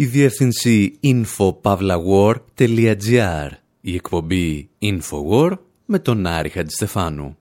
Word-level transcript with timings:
η 0.00 0.04
διεύθυνση 0.04 0.98
infopavlawar.gr, 1.02 3.48
η 3.80 3.94
εκπομπή 3.94 4.68
Infowar 4.82 5.52
με 5.84 5.98
τον 5.98 6.26
Άρη 6.26 6.48
Χατζηστεφάνου. 6.48 7.36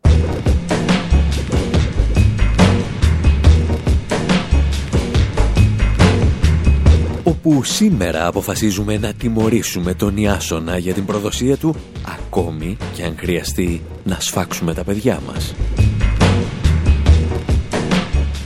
όπου 7.24 7.64
σήμερα 7.64 8.28
αποφασίζουμε 8.28 8.98
να 8.98 9.14
τιμωρήσουμε 9.14 9.94
τον 9.94 10.18
Ιάσονα 10.18 10.78
για 10.78 10.94
την 10.94 11.06
προδοσία 11.06 11.58
του, 11.58 11.76
ακόμη 12.06 12.78
και 12.94 13.04
αν 13.04 13.16
χρειαστεί 13.18 13.82
να 14.04 14.20
σφάξουμε 14.20 14.74
τα 14.74 14.84
παιδιά 14.84 15.22
μας. 15.28 15.56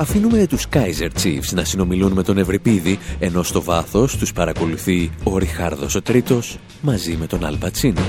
Αφήνουμε 0.04 0.47
τους 0.47 0.67
Kaiser 0.73 1.09
Chiefs 1.23 1.54
να 1.54 1.63
συνομιλούν 1.63 2.11
με 2.11 2.23
τον 2.23 2.38
Ευρυπίδη, 2.38 2.99
ενώ 3.20 3.43
στο 3.43 3.61
βάθος 3.61 4.17
τους 4.17 4.33
παρακολουθεί 4.33 5.11
ο 5.23 5.38
Ριχάρδος 5.38 5.95
ο 5.95 6.02
Τρίτος 6.02 6.57
μαζί 6.81 7.17
με 7.20 7.27
τον 7.27 7.45
Αλπατσίνο. 7.45 8.02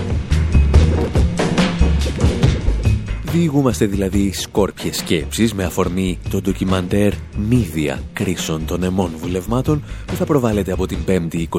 Διηγούμαστε 3.23 3.87
δηλαδή 3.87 4.33
σκόρπιες 4.33 4.97
σκέψεις 4.97 5.55
με 5.55 5.65
αφορμή 5.65 6.19
το 6.31 6.41
ντοκιμαντέρ 6.41 7.13
«Μύδια 7.49 8.03
κρίσεων 8.13 8.65
των 8.67 8.83
εμών 8.83 9.11
βουλευμάτων» 9.21 9.85
που 10.07 10.15
θα 10.15 10.25
προβάλλεται 10.25 10.73
από 10.73 10.87
την 10.87 10.99
5η 11.07 11.45
24 11.49 11.59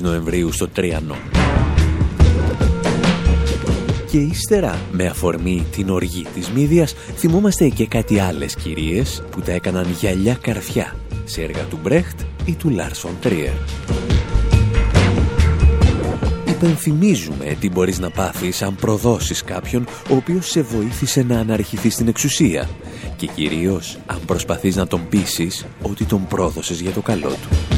Νοεμβρίου 0.00 0.52
στο 0.52 0.68
Τριανό. 0.68 1.16
Και 4.10 4.18
ύστερα, 4.18 4.78
με 4.92 5.06
αφορμή 5.06 5.66
την 5.70 5.90
οργή 5.90 6.26
της 6.34 6.48
Μύδιας, 6.50 6.94
θυμόμαστε 7.16 7.68
και 7.68 7.86
κάτι 7.86 8.18
άλλες 8.18 8.54
κυρίες 8.54 9.22
που 9.30 9.40
τα 9.40 9.52
έκαναν 9.52 9.86
γυαλιά 10.00 10.38
καρφιά 10.40 10.96
σε 11.24 11.42
έργα 11.42 11.62
του 11.62 11.78
Μπρέχτ 11.82 12.20
ή 12.44 12.54
του 12.54 12.68
Λάρσον 12.68 13.12
Τρίερ 13.20 13.52
υπενθυμίζουμε 16.62 17.56
τι 17.60 17.70
μπορείς 17.70 17.98
να 17.98 18.10
πάθεις 18.10 18.62
αν 18.62 18.74
προδώσεις 18.74 19.44
κάποιον 19.44 19.86
ο 20.10 20.14
οποίος 20.14 20.50
σε 20.50 20.62
βοήθησε 20.62 21.22
να 21.22 21.38
αναρχηθεί 21.38 21.90
στην 21.90 22.08
εξουσία 22.08 22.68
και 23.16 23.26
κυρίως 23.26 23.98
αν 24.06 24.20
προσπαθείς 24.26 24.76
να 24.76 24.86
τον 24.86 25.08
πείσεις 25.08 25.66
ότι 25.82 26.04
τον 26.04 26.26
πρόδωσες 26.26 26.80
για 26.80 26.90
το 26.90 27.00
καλό 27.00 27.28
του. 27.28 27.77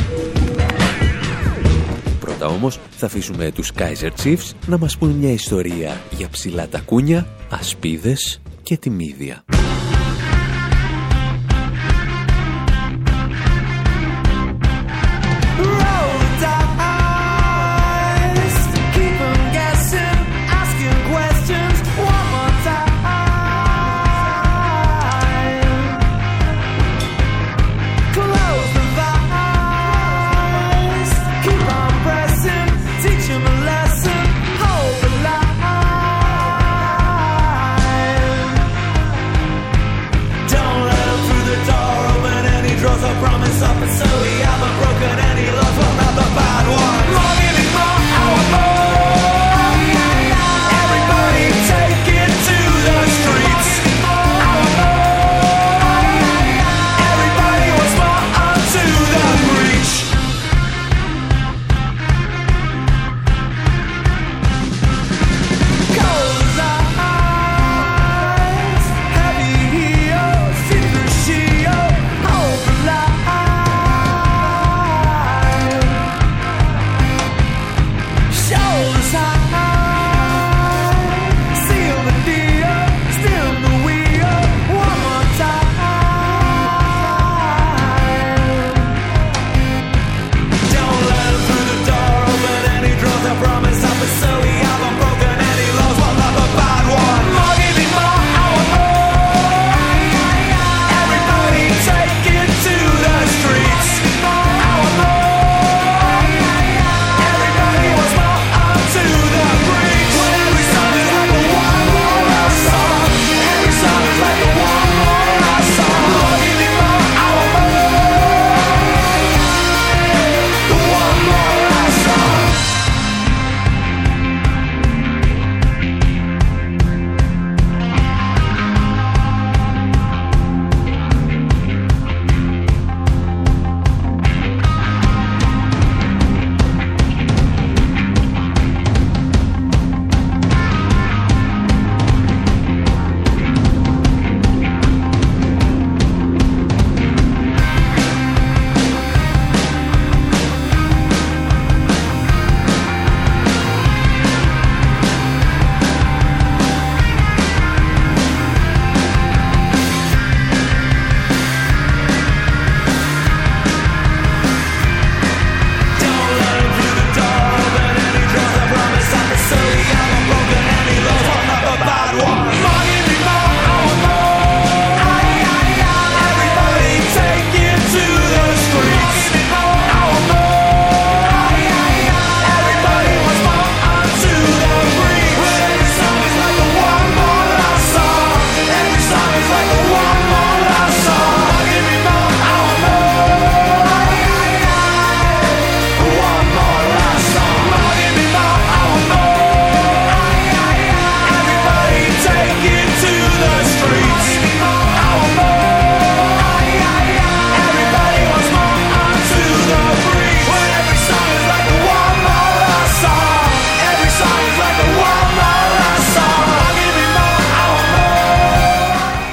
Πρώτα 2.30 2.46
όμως 2.46 2.78
θα 2.90 3.06
αφήσουμε 3.06 3.50
τους 3.52 3.72
Kaiser 3.78 4.10
Chiefs 4.24 4.52
να 4.66 4.78
μας 4.78 4.98
πούν 4.98 5.10
μια 5.10 5.32
ιστορία 5.32 6.00
για 6.10 6.28
ψηλά 6.28 6.68
τακούνια, 6.68 7.26
ασπίδες 7.50 8.40
και 8.62 8.76
τιμίδια. 8.76 9.44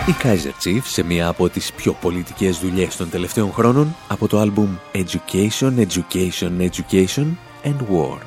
Η 0.07 0.15
Kaiser 0.23 0.67
Chiefs 0.67 0.83
σε 0.83 1.03
μία 1.03 1.27
από 1.27 1.49
τις 1.49 1.73
πιο 1.73 1.93
πολιτικές 1.93 2.57
δουλειές 2.59 2.95
των 2.95 3.09
τελευταίων 3.09 3.51
χρόνων 3.51 3.95
από 4.07 4.27
το 4.27 4.39
άλμπουμ 4.39 4.75
Education, 4.93 5.71
Education, 5.77 6.51
Education 6.59 7.25
and 7.63 7.77
War. 7.91 8.17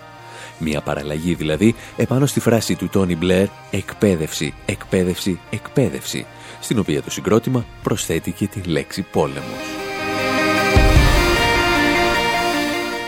Μία 0.59 0.81
παραλλαγή 0.81 1.35
δηλαδή 1.35 1.75
επάνω 1.97 2.27
στη 2.27 2.41
φράση 2.41 2.77
του 2.77 2.89
Τόνι 2.89 3.17
Μπλερ 3.17 3.47
«Εκπαίδευση, 3.71 4.55
εκπαίδευση, 4.67 5.41
εκπαίδευση» 5.51 6.27
στην 6.61 6.79
οποία 6.79 7.03
το 7.03 7.11
συγκρότημα 7.11 7.65
προσθέτει 7.83 8.31
και 8.31 8.47
τη 8.47 8.61
λέξη 8.61 9.03
πόλεμος. 9.03 9.65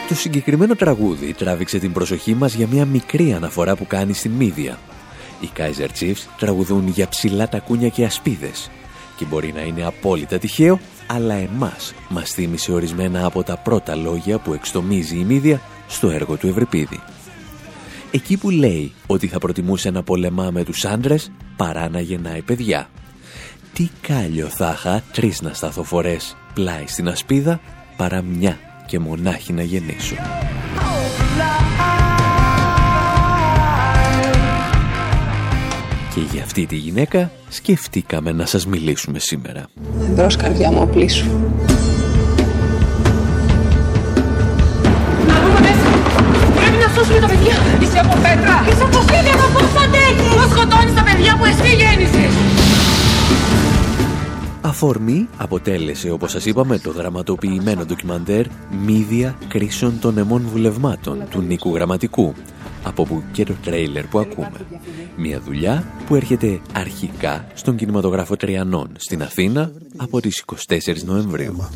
Το 0.08 0.14
συγκεκριμένο 0.14 0.74
τραγούδι 0.74 1.32
τράβηξε 1.32 1.78
την 1.78 1.92
προσοχή 1.92 2.34
μας 2.34 2.54
για 2.54 2.66
μια 2.66 2.84
μικρή 2.84 3.32
αναφορά 3.32 3.76
που 3.76 3.86
κάνει 3.86 4.12
στην 4.12 4.30
μύδια. 4.30 4.78
Οι 5.43 5.50
Kaiser 5.56 5.89
Chiefs 6.00 6.27
τραγουδούν 6.39 6.89
για 6.89 7.09
ψηλά 7.09 7.49
τακούνια 7.49 7.89
και 7.89 8.05
ασπίδες 8.05 8.71
και 9.17 9.25
μπορεί 9.25 9.53
να 9.53 9.61
είναι 9.61 9.85
απόλυτα 9.85 10.39
τυχαίο, 10.39 10.81
αλλά 11.06 11.35
εμάς 11.35 11.94
μας 12.09 12.31
θύμισε 12.31 12.73
ορισμένα 12.73 13.27
από 13.27 13.43
τα 13.43 13.56
πρώτα 13.56 13.94
λόγια 13.94 14.39
που 14.39 14.53
εξτομίζει 14.53 15.17
η 15.17 15.25
μύδια 15.25 15.61
στο 15.89 16.11
έργο 16.11 16.37
του 16.37 16.49
Ευρυπίδη. 16.49 17.00
Εκεί 18.11 18.37
που 18.37 18.50
λέει 18.50 18.93
ότι 19.06 19.27
θα 19.27 19.39
προτιμούσε 19.39 19.91
να 19.91 20.03
πολεμά 20.03 20.50
με 20.50 20.65
τους 20.65 20.85
άντρες 20.85 21.33
παρά 21.56 21.89
να 21.89 22.00
γεννάει 22.00 22.43
παιδιά. 22.43 22.91
Τι 23.73 23.89
κάλιο 24.00 24.47
θα 24.47 24.73
είχα 24.75 25.03
τρεις 25.12 25.41
να 25.41 25.53
σταθώ 25.53 25.83
φορές 25.83 26.37
πλάι 26.55 26.85
στην 26.87 27.09
ασπίδα 27.09 27.61
παρά 27.97 28.23
μια 28.23 28.59
και 28.87 28.99
μονάχη 28.99 29.53
να 29.53 29.62
γεννήσω. 29.62 30.15
Και 36.14 36.20
για 36.32 36.43
αυτή 36.43 36.67
τη 36.67 36.76
γυναίκα 36.76 37.31
σκεφτήκαμε 37.49 38.32
να 38.32 38.47
σας 38.47 38.67
μιλήσουμε 38.67 39.19
σήμερα. 39.19 39.64
Δρός 40.14 40.37
καρδιά 40.37 40.70
μου 40.70 40.79
οπλίσου. 40.82 41.26
Πρέπει 46.55 46.76
να 46.85 46.94
σώσουμε 46.94 47.19
τα 47.20 47.26
παιδιά. 47.26 47.55
Είσαι 47.81 47.99
από 47.99 48.14
πέτρα. 48.14 48.64
Είσαι 48.70 48.82
από 48.82 48.99
σίδερα. 49.00 49.44
Πώς 49.53 49.82
αντέχεις. 49.85 50.35
Πώς 50.35 50.50
σκοτώνεις 50.50 50.94
τα 50.94 51.03
παιδιά 51.03 51.37
που 51.37 51.44
εσύ 51.44 51.75
γέννησες. 51.75 52.35
Αφορμή 54.61 55.29
αποτέλεσε, 55.37 56.11
όπως 56.11 56.31
σας 56.31 56.44
είπαμε, 56.44 56.79
το 56.79 56.93
δραματοποιημένο 56.93 57.85
ντοκιμαντέρ 57.85 58.44
«Μύδια 58.85 59.37
κρίσεων 59.49 59.99
των 60.00 60.19
εμών 60.19 60.43
βουλευμάτων» 60.53 61.23
του 61.31 61.41
Νίκου 61.41 61.75
Γραμματικού, 61.75 62.35
από 62.82 63.05
που 63.05 63.23
και 63.32 63.44
το 63.44 63.55
τρέιλερ 63.65 64.06
που 64.06 64.19
ακούμε. 64.19 64.50
Μια 65.17 65.41
δουλειά 65.41 65.85
που 66.06 66.14
έρχεται 66.14 66.61
αρχικά 66.73 67.47
στον 67.55 67.76
κινηματογράφο 67.76 68.37
Τριανών 68.37 68.93
στην 68.97 69.23
Αθήνα 69.23 69.70
από 69.97 70.20
τις 70.20 70.44
24 70.69 71.03
Νοεμβρίου. 71.05 71.69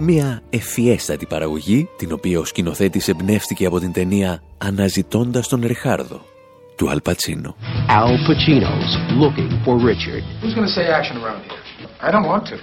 Μια 0.00 0.42
ευφιέστατη 0.50 1.26
παραγωγή, 1.26 1.88
την 1.96 2.12
οποία 2.12 2.38
ο 2.38 2.44
σκηνοθέτης 2.44 3.08
εμπνεύστηκε 3.08 3.66
από 3.66 3.78
την 3.80 3.92
ταινία 3.92 4.42
«Αναζητώντας 4.58 5.48
τον 5.48 5.60
Ριχάρδο» 5.66 6.20
του 6.76 6.90
Αλπατσίνο. 6.90 7.56
Al 7.88 8.16
Pacino's 8.28 8.92
looking 9.22 9.50
for 9.64 9.74
Richard. 9.90 10.22
Who's 10.40 10.54
going 10.54 10.66
to 10.66 10.74
say 10.78 10.86
action 10.98 11.16
around 11.22 11.42
here? 11.48 11.62
I 12.06 12.10
don't 12.10 12.26
want 12.32 12.44
to. 12.50 12.56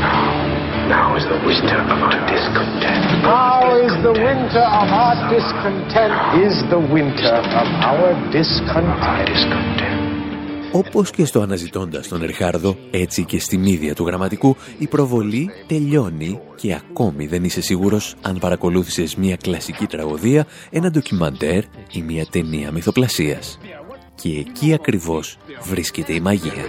Now 0.00 1.08
is 1.18 1.26
the 1.34 1.40
winter 1.50 1.78
of 1.92 1.98
our 2.06 2.18
discontent. 2.32 3.04
Now 3.22 3.60
is 3.84 3.92
the 4.06 4.14
winter 4.26 4.64
of 4.80 4.88
our 5.02 5.14
discontent. 5.34 6.12
Is 6.46 6.56
the 6.74 6.80
winter 6.96 7.36
of 7.60 7.68
our 7.90 8.08
discontent. 8.36 9.28
Discontent. 9.34 9.90
Όπως 10.72 11.10
και 11.10 11.24
στο 11.24 11.40
αναζητώντας 11.40 12.08
τον 12.08 12.22
Ριχάρδο, 12.24 12.76
έτσι 12.90 13.24
και 13.24 13.40
στη 13.40 13.58
μύδια 13.58 13.94
του 13.94 14.06
γραμματικού, 14.06 14.56
η 14.78 14.86
προβολή 14.86 15.50
τελειώνει 15.66 16.40
και 16.54 16.74
ακόμη 16.74 17.26
δεν 17.26 17.44
είσαι 17.44 17.60
σίγουρος 17.60 18.14
αν 18.22 18.38
παρακολούθησες 18.38 19.16
μια 19.16 19.36
κλασική 19.36 19.86
τραγωδία, 19.86 20.46
ένα 20.70 20.90
ντοκιμαντέρ 20.90 21.62
ή 21.92 22.02
μια 22.02 22.26
ταινία 22.30 22.72
μυθοπλασίας. 22.72 23.58
Και 24.20 24.38
εκεί 24.38 24.74
ακριβώς 24.74 25.38
βρίσκεται 25.62 26.12
η 26.12 26.20
μαγεία. 26.20 26.64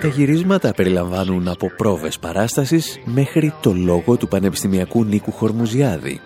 Τα 0.00 0.08
γυρίσματα 0.08 0.72
περιλαμβάνουν 0.72 1.48
από 1.48 1.70
πρόβες 1.76 2.18
παράστασης 2.18 2.98
μέχρι 3.04 3.54
το 3.60 3.72
λόγο 3.72 4.16
του 4.16 4.28
Πανεπιστημιακού 4.28 5.04
Νίκου 5.04 5.32
Χορμουζιάδη, 5.32 6.20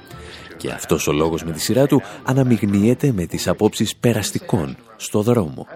και 0.56 0.70
αυτός 0.70 1.06
ο 1.06 1.12
λόγος 1.12 1.44
με 1.44 1.52
τη 1.52 1.60
σειρά 1.60 1.86
του 1.86 2.02
αναμειγνύεται 2.24 3.12
με 3.12 3.26
τις 3.26 3.48
απόψεις 3.48 3.96
περαστικών 3.96 4.76
στο 4.96 5.22
δρόμο. 5.22 5.66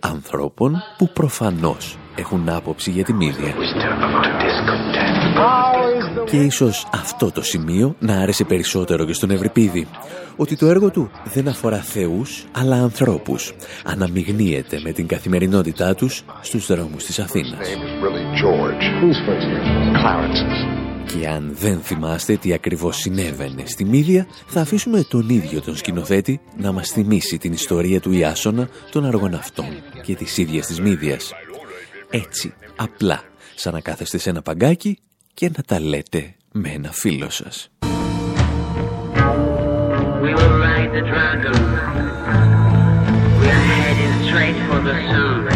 Ανθρώπων 0.00 0.82
που 0.98 1.10
προφανώς 1.12 1.98
έχουν 2.16 2.48
άποψη 2.48 2.90
για 2.90 3.04
τη 3.04 3.12
μύδια. 3.12 3.54
Και 6.24 6.36
ίσως 6.36 6.86
αυτό 6.92 7.30
το 7.30 7.42
σημείο 7.42 7.94
να 7.98 8.14
άρεσε 8.20 8.44
περισσότερο 8.44 9.04
και 9.04 9.12
στον 9.12 9.30
Ευρυπίδη. 9.30 9.86
Ότι 10.36 10.56
το 10.56 10.66
έργο 10.66 10.90
του 10.90 11.10
δεν 11.24 11.48
αφορά 11.48 11.76
θεούς, 11.76 12.44
αλλά 12.52 12.76
ανθρώπους. 12.76 13.52
Αναμειγνύεται 13.84 14.80
με 14.80 14.92
την 14.92 15.06
καθημερινότητά 15.06 15.94
τους 15.94 16.24
στους 16.40 16.66
δρόμους 16.66 17.04
της 17.04 17.18
Αθήνας. 17.18 17.68
Και 21.06 21.28
αν 21.28 21.54
δεν 21.54 21.80
θυμάστε 21.80 22.36
τι 22.36 22.52
ακριβώς 22.52 22.96
συνέβαινε 22.96 23.62
στη 23.66 23.84
Μύδια, 23.84 24.26
θα 24.46 24.60
αφήσουμε 24.60 25.02
τον 25.02 25.28
ίδιο 25.28 25.60
τον 25.60 25.76
σκηνοθέτη 25.76 26.40
να 26.56 26.72
μας 26.72 26.88
θυμίσει 26.88 27.38
την 27.38 27.52
ιστορία 27.52 28.00
του 28.00 28.12
Ιάσονα, 28.12 28.68
των 28.90 29.04
αργοναυτών 29.04 29.82
και 30.02 30.14
της 30.14 30.36
ίδιας 30.38 30.66
της 30.66 30.80
Μύδιας. 30.80 31.32
Έτσι, 32.10 32.54
απλά, 32.76 33.22
σαν 33.54 33.72
να 33.72 33.80
κάθεστε 33.80 34.18
σε 34.18 34.30
ένα 34.30 34.42
παγκάκι 34.42 34.98
και 35.34 35.50
να 35.56 35.62
τα 35.66 35.80
λέτε 35.80 36.34
με 36.52 36.68
ένα 36.70 36.92
φίλο 36.92 37.30
σας. 37.30 37.71
The 40.92 41.00
dragon. 41.00 41.52
We 43.40 43.46
are 43.46 43.64
heading 43.72 44.28
straight 44.28 44.56
for 44.68 44.78
the 44.80 44.92
sun. 45.08 45.51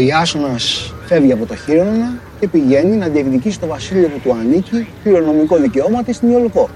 Ιάσονας 0.00 0.94
φεύγει 1.06 1.32
από 1.32 1.46
το 1.46 1.56
Χείρονα 1.56 2.12
και 2.40 2.48
πηγαίνει 2.48 2.96
να 2.96 3.08
διεκδικήσει 3.08 3.60
το 3.60 3.66
βασίλειο 3.66 4.08
που 4.08 4.18
του 4.18 4.36
ανήκει 4.40 4.86
κληρονομικό 5.02 5.56
δικαιώμα 5.56 6.02
της 6.02 6.16
στην 6.16 6.30
Ιολκό. 6.30 6.68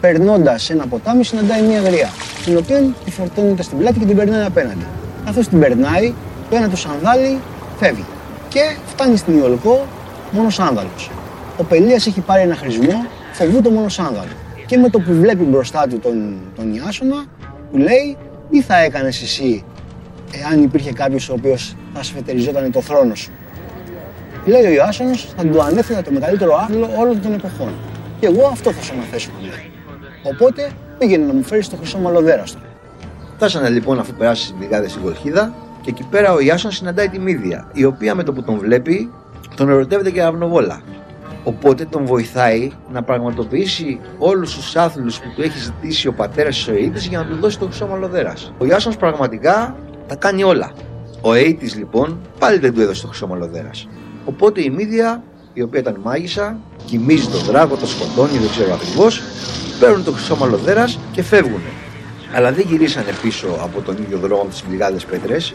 Περνώντας 0.00 0.70
ένα 0.70 0.86
ποτάμι, 0.86 1.24
συναντάει 1.24 1.62
μια 1.62 1.80
γριά, 1.80 2.10
την 2.44 2.56
οποία 2.56 2.94
τη 3.04 3.10
φορτώνεται 3.10 3.62
στην 3.62 3.78
πλάτη 3.78 3.98
και 3.98 4.04
την 4.04 4.16
περνάει 4.16 4.44
απέναντι. 4.44 4.86
Καθώ 5.24 5.40
την 5.40 5.58
περνάει, 5.58 6.14
το 6.50 6.56
ένα 6.56 6.68
του 6.68 6.76
σανδάλι 6.76 7.38
φεύγει. 7.78 8.04
Και 8.48 8.60
φτάνει 8.86 9.16
στην 9.16 9.38
Ιολκό 9.38 9.86
μόνος 10.30 10.54
σάνδαλος. 10.54 11.10
Ο 11.56 11.64
Πελίας 11.64 12.06
έχει 12.06 12.20
πάρει 12.20 12.42
ένα 12.42 12.54
χρησμό, 12.54 13.06
φοβούται 13.32 13.70
μόνος 13.70 13.92
σάνδαλο. 13.92 14.32
Και 14.66 14.76
με 14.76 14.90
το 14.90 14.98
που 14.98 15.12
βλέπει 15.12 15.42
μπροστά 15.42 15.86
του 15.90 15.98
τον, 15.98 16.36
τον 16.56 16.74
Ιάσονα, 16.74 17.24
του 17.72 17.78
λέει: 17.78 18.16
Τι 18.50 18.62
θα 18.62 18.78
έκανες 18.78 19.22
εσύ 19.22 19.64
εάν 20.32 20.62
υπήρχε 20.62 20.92
κάποιος 20.92 21.28
ο 21.28 21.32
οποίος 21.32 21.76
θα 21.94 22.02
σφετεριζόταν 22.02 22.72
το 22.72 22.80
θρόνος 22.80 23.18
σου. 23.18 23.30
Λέει 24.46 24.64
ο 24.64 24.70
Ιάσονα, 24.70 25.14
θα 25.36 25.44
του 25.44 25.62
ανέφερα 25.62 26.02
το 26.02 26.10
μεγαλύτερο 26.10 26.56
άθλο 26.56 26.90
όλων 26.98 27.22
των 27.22 27.32
εποχών. 27.32 27.72
Και 28.20 28.26
εγώ 28.26 28.46
αυτό 28.46 28.72
θα 28.72 28.82
σου 28.82 28.92
αναθέσω, 28.92 29.30
του 29.38 29.46
λέει. 29.46 29.70
Οπότε 30.22 30.70
πήγαινε 30.98 31.26
να 31.26 31.32
μου 31.32 31.42
φέρεις 31.42 31.68
το 31.68 31.76
χρυσό 31.76 31.98
μαλλοδέραστο. 31.98 32.58
Φτάσανε 33.36 33.68
λοιπόν 33.68 33.98
αφού 33.98 34.12
περάσει 34.12 34.48
τι 34.48 34.54
μπριγάδε 34.58 34.88
στην 34.88 35.02
Κολχίδα 35.02 35.54
και 35.80 35.90
εκεί 35.90 36.06
πέρα 36.10 36.32
ο 36.32 36.40
Ιάσον 36.40 36.70
συναντάει 36.70 37.08
τη 37.08 37.18
Μύδια, 37.18 37.70
η 37.72 37.84
οποία 37.84 38.14
με 38.14 38.22
το 38.22 38.32
που 38.32 38.42
τον 38.42 38.58
βλέπει 38.58 39.10
τον 39.54 39.68
ερωτεύεται 39.68 40.10
και 40.10 40.22
αυνοβόλα. 40.22 40.82
Οπότε 41.44 41.84
τον 41.84 42.04
βοηθάει 42.04 42.70
να 42.92 43.02
πραγματοποιήσει 43.02 44.00
όλους 44.18 44.54
τους 44.54 44.76
άθλους 44.76 45.20
που 45.20 45.28
του 45.36 45.42
έχει 45.42 45.58
ζητήσει 45.58 46.08
ο 46.08 46.12
πατέρας 46.12 46.56
της 46.56 46.68
Οεήτη 46.68 47.08
για 47.08 47.18
να 47.18 47.24
του 47.24 47.36
δώσει 47.40 47.58
το 47.58 47.64
χρυσό 47.64 47.86
μαλλοδέρα. 47.86 48.32
Ο 48.58 48.64
Ιάσον 48.64 48.96
πραγματικά 48.96 49.76
τα 50.08 50.14
κάνει 50.14 50.42
όλα. 50.42 50.72
Ο 51.20 51.32
Αίτης 51.32 51.74
λοιπόν 51.76 52.18
πάλι 52.38 52.58
δεν 52.58 52.74
του 52.74 52.80
έδωσε 52.80 53.02
το 53.02 53.08
χρυσό 53.08 53.26
μαλλοδέρας. 53.26 53.88
Οπότε 54.24 54.62
η 54.62 54.70
Μύδια, 54.70 55.22
η 55.52 55.62
οποία 55.62 55.80
ήταν 55.80 56.00
μάγισσα, 56.02 56.58
κοιμίζει 56.84 57.28
τον 57.28 57.40
δράκο, 57.40 57.76
το 57.76 57.86
σκοτώνει, 57.86 58.38
δεν 58.38 58.50
ξέρω 58.50 58.74
ακριβώς, 58.74 59.22
παίρνουν 59.80 60.04
το 60.04 60.12
χρυσό 60.12 60.36
μαλλοδέρας 60.36 60.98
και 61.12 61.22
φεύγουν. 61.22 61.62
Αλλά 62.34 62.52
δεν 62.52 62.64
γυρίσανε 62.68 63.12
πίσω 63.22 63.46
από 63.62 63.80
τον 63.80 63.96
ίδιο 63.96 64.18
δρόμο 64.18 64.40
από 64.40 64.50
τις 64.50 64.62
πληγάδες 64.62 65.04
πέτρες, 65.04 65.54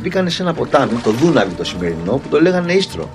μπήκανε 0.00 0.30
σε 0.30 0.42
ένα 0.42 0.54
ποτάμι, 0.54 0.94
το 1.02 1.10
Δούναβι 1.10 1.54
το 1.54 1.64
σημερινό, 1.64 2.12
που 2.12 2.28
το 2.28 2.40
λέγανε 2.40 2.72
Ίστρο. 2.72 3.10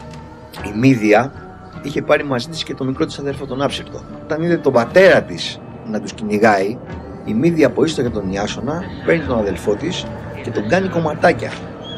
Η 0.66 0.80
Μύδια 0.80 1.34
είχε 1.82 2.02
πάρει 2.02 2.24
μαζί 2.24 2.48
της 2.48 2.64
και 2.64 2.74
το 2.74 2.84
μικρό 2.84 3.06
της 3.06 3.20
αδέρφο 3.20 3.46
τον 3.46 3.62
Άψυρτο. 3.62 4.02
Όταν 4.24 4.42
είδε 4.42 4.58
τον 4.58 4.74
πατέρα 4.74 5.22
της 5.22 5.60
να 5.92 6.00
τους 6.00 6.14
κυνηγάει, 6.14 6.78
η 7.26 7.34
Μύδια 7.34 7.68
από 7.68 7.84
ίστο 7.84 8.02
για 8.02 8.12
τον 8.12 8.32
Ιάσονα 8.32 8.84
παίρνει 9.06 9.26
τον 9.26 9.40
αδελφό 9.40 9.76
της 9.76 10.06
και 10.44 10.50
τον 10.50 10.68
κάνει 10.68 10.88
κομματάκια 10.88 11.52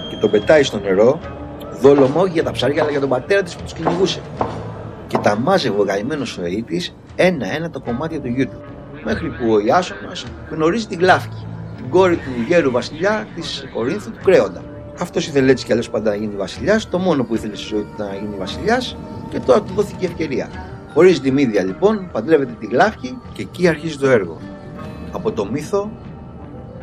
και 0.09 0.17
τον 0.21 0.31
πετάει 0.31 0.63
στο 0.63 0.79
νερό, 0.79 1.19
δόλωμα 1.81 2.21
όχι 2.21 2.31
για 2.31 2.43
τα 2.43 2.51
ψάρια 2.51 2.81
αλλά 2.81 2.91
για 2.91 2.99
τον 2.99 3.09
πατέρα 3.09 3.43
της 3.43 3.55
που 3.55 3.63
τους 3.63 3.73
κυνηγούσε. 3.73 4.21
Και 5.07 5.17
τα 5.17 5.39
μάζευε 5.39 5.81
ο 5.81 5.83
γαϊμένος 5.83 6.37
ο 6.37 6.41
τη 6.41 6.87
ένα-ένα 7.15 7.69
τα 7.69 7.79
κομμάτια 7.79 8.21
του 8.21 8.27
γιού 8.27 8.45
του. 8.45 8.61
Μέχρι 9.03 9.27
που 9.29 9.51
ο 9.51 9.59
Ιάσονα 9.59 10.11
γνωρίζει 10.49 10.87
την 10.87 10.99
Γλάφκη, 10.99 11.45
την 11.75 11.89
κόρη 11.89 12.15
του 12.15 12.29
γέρου 12.47 12.71
βασιλιά 12.71 13.27
της 13.35 13.67
Κορίνθου 13.73 14.11
του 14.11 14.19
Κρέοντα. 14.23 14.61
Αυτός 14.99 15.27
ήθελε 15.27 15.51
έτσι 15.51 15.65
κι 15.65 15.71
αλλιώς 15.71 15.89
πάντα 15.89 16.09
να 16.09 16.15
γίνει 16.15 16.35
βασιλιάς. 16.35 16.89
Το 16.89 16.97
μόνο 16.97 17.23
που 17.23 17.35
ήθελε 17.35 17.55
στη 17.55 17.67
ζωή 17.67 17.81
του 17.81 17.91
ήταν 17.93 18.07
να 18.07 18.13
γίνει 18.13 18.35
βασιλιάς 18.37 18.97
και 19.29 19.39
τώρα 19.39 19.61
του 19.61 19.73
δόθηκε 19.73 20.05
ευκαιρία. 20.05 20.49
Χωρίς 20.93 21.21
τη 21.21 21.31
μύδια 21.31 21.63
λοιπόν, 21.63 22.09
παντρεύεται 22.11 22.51
τη 22.59 22.65
Γλάφκη 22.65 23.17
και 23.33 23.41
εκεί 23.41 23.67
αρχίζει 23.67 23.97
το 23.97 24.09
έργο. 24.09 24.37
Από 25.11 25.31
το 25.31 25.45
μύθο 25.45 25.91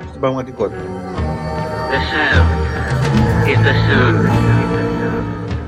στην 0.09 0.21
πραγματικότητα. 0.21 0.83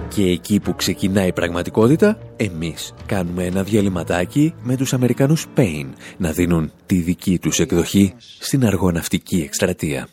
Και 0.08 0.22
εκεί 0.22 0.60
που 0.60 0.74
ξεκινάει 0.74 1.28
η 1.28 1.32
πραγματικότητα, 1.32 2.18
εμείς 2.36 2.92
κάνουμε 3.06 3.44
ένα 3.44 3.62
διαλυματάκι 3.62 4.54
με 4.62 4.76
τους 4.76 4.92
Αμερικανούς 4.92 5.46
Pain 5.56 5.86
να 6.16 6.30
δίνουν 6.30 6.72
τη 6.86 6.96
δική 6.96 7.38
τους 7.38 7.58
εκδοχή 7.58 8.14
στην 8.38 8.66
αργοναυτική 8.66 9.36
εκστρατεία. 9.36 10.08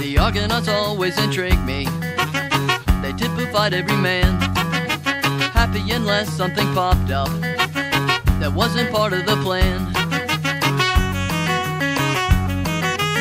The 0.00 0.18
Argonauts 0.26 0.68
always 0.68 1.16
intrigue 1.18 1.62
me. 1.70 1.80
They 3.02 3.12
typified 3.22 3.72
every 3.74 3.98
man. 4.08 4.43
Happy 5.74 5.90
unless 5.90 6.28
something 6.28 6.72
popped 6.72 7.10
up 7.10 7.28
that 8.38 8.52
wasn't 8.54 8.92
part 8.92 9.12
of 9.12 9.26
the 9.26 9.34
plan. 9.42 9.92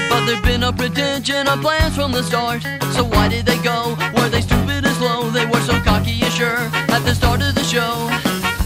But 0.07 0.25
there'd 0.27 0.43
been 0.43 0.61
no 0.61 0.71
pretension 0.71 1.47
of 1.47 1.61
plans 1.61 1.95
from 1.95 2.11
the 2.11 2.21
start. 2.21 2.61
So 2.93 3.05
why 3.05 3.27
did 3.27 3.47
they 3.47 3.57
go? 3.63 3.97
Were 4.15 4.29
they 4.29 4.41
stupid 4.41 4.85
and 4.85 4.95
slow? 4.97 5.31
They 5.31 5.47
were 5.47 5.61
so 5.61 5.79
cocky 5.81 6.21
and 6.21 6.31
sure 6.31 6.69
at 6.93 6.99
the 6.99 7.15
start 7.15 7.41
of 7.41 7.55
the 7.55 7.63
show. 7.63 8.07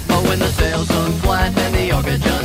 But 0.10 0.22
when 0.27 0.39
the 0.39 0.51
sails 0.60 0.89
hung 0.89 1.13
flat 1.20 1.58
and 1.58 1.74
the 1.74 1.91
Argo 1.94 2.37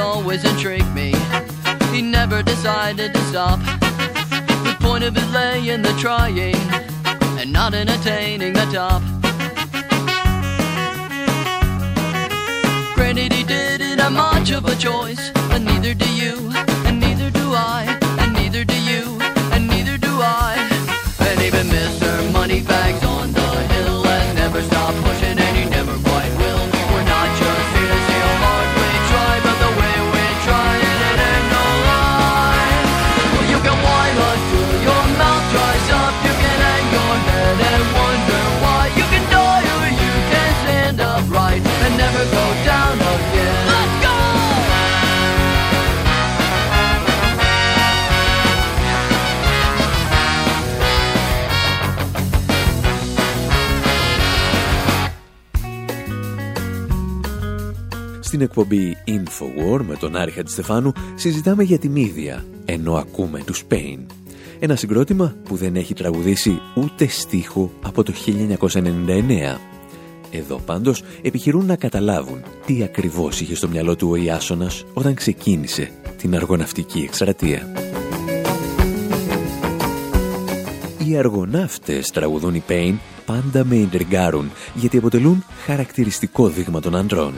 always 0.00 0.44
intrigued 0.44 0.92
me. 0.94 1.14
He 1.92 2.02
never 2.02 2.42
decided 2.42 3.12
to 3.14 3.20
stop. 3.30 3.60
The 4.64 4.76
point 4.80 5.04
of 5.04 5.16
it 5.16 5.30
lay 5.30 5.68
in 5.68 5.82
the 5.82 5.92
trying 5.98 6.56
and 7.38 7.52
not 7.52 7.74
in 7.74 7.88
attaining 7.88 8.54
the 8.54 8.66
top. 8.72 9.02
Granted, 12.94 13.32
he 13.32 13.44
didn't 13.44 13.98
have 13.98 14.12
much 14.12 14.50
of 14.50 14.64
a 14.64 14.76
choice, 14.76 15.30
and 15.52 15.64
neither 15.64 15.94
do 15.94 16.10
you, 16.14 16.50
and 16.86 16.98
neither 16.98 17.30
do 17.30 17.52
I, 17.54 17.98
and 18.20 18.32
neither 18.32 18.64
do 18.64 18.78
you, 18.82 19.18
and 19.52 19.66
neither 19.68 19.96
do 19.98 20.12
I. 20.20 20.54
And 21.20 21.40
even 21.42 21.66
Mr. 21.68 22.32
Moneybags 22.32 23.09
Στην 58.40 58.52
εκπομπή 58.52 58.96
Infowar 59.06 59.80
με 59.86 59.96
τον 59.96 60.16
Άρη 60.16 60.30
Χατζηστεφάνου 60.30 60.92
συζητάμε 61.14 61.62
για 61.62 61.78
τη 61.78 61.88
μύδια, 61.88 62.44
ενώ 62.64 62.94
ακούμε 62.94 63.42
τους 63.44 63.64
Pain. 63.70 63.98
Ένα 64.58 64.76
συγκρότημα 64.76 65.34
που 65.44 65.56
δεν 65.56 65.76
έχει 65.76 65.94
τραγουδήσει 65.94 66.60
ούτε 66.74 67.06
στίχο 67.06 67.70
από 67.82 68.02
το 68.02 68.12
1999. 68.26 69.58
Εδώ 70.30 70.60
πάντως 70.66 71.02
επιχειρούν 71.22 71.66
να 71.66 71.76
καταλάβουν 71.76 72.42
τι 72.66 72.82
ακριβώς 72.82 73.40
είχε 73.40 73.54
στο 73.54 73.68
μυαλό 73.68 73.96
του 73.96 74.08
ο 74.10 74.16
Ιάσονας 74.16 74.84
όταν 74.94 75.14
ξεκίνησε 75.14 75.90
την 76.16 76.34
αργοναυτική 76.34 76.98
εκστρατεία. 76.98 77.72
Οι 81.06 81.16
αργοναύτες 81.16 82.10
τραγουδούν 82.10 82.54
οι 82.54 82.62
Pain 82.68 82.94
πάντα 83.26 83.64
με 83.64 83.76
ιντριγκάρουν 83.76 84.50
γιατί 84.74 84.96
αποτελούν 84.96 85.44
χαρακτηριστικό 85.64 86.48
δείγμα 86.48 86.80
των 86.80 86.96
αντρών. 86.96 87.32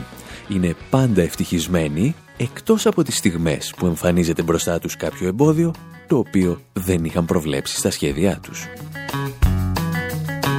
Είναι 0.47 0.75
πάντα 0.89 1.21
ευτυχισμένοι 1.21 2.15
εκτός 2.37 2.85
από 2.85 3.03
τις 3.03 3.17
στιγμές 3.17 3.73
που 3.77 3.85
εμφανίζεται 3.85 4.41
μπροστά 4.41 4.79
τους 4.79 4.95
κάποιο 4.95 5.27
εμπόδιο 5.27 5.73
το 6.07 6.17
οποίο 6.17 6.61
δεν 6.73 7.05
είχαν 7.05 7.25
προβλέψει 7.25 7.75
στα 7.77 7.91
σχέδιά 7.91 8.39
τους. 8.41 8.67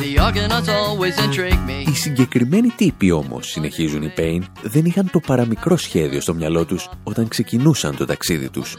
The 0.01 0.19
Argonauts 0.19 0.69
always 0.69 1.17
intrigue 1.25 1.69
me. 1.69 1.89
Οι 1.89 1.95
συγκεκριμένοι 1.95 2.69
τύποι 2.69 3.11
όμως, 3.11 3.49
συνεχίζουν 3.49 4.03
οι 4.03 4.13
Pain, 4.17 4.41
δεν 4.63 4.85
είχαν 4.85 5.11
το 5.11 5.21
παραμικρό 5.21 5.77
σχέδιο 5.77 6.21
στο 6.21 6.35
μυαλό 6.35 6.65
τους 6.65 6.91
όταν 7.03 7.29
ξεκινούσαν 7.29 7.97
το 7.97 8.05
ταξίδι 8.05 8.49
τους. 8.49 8.75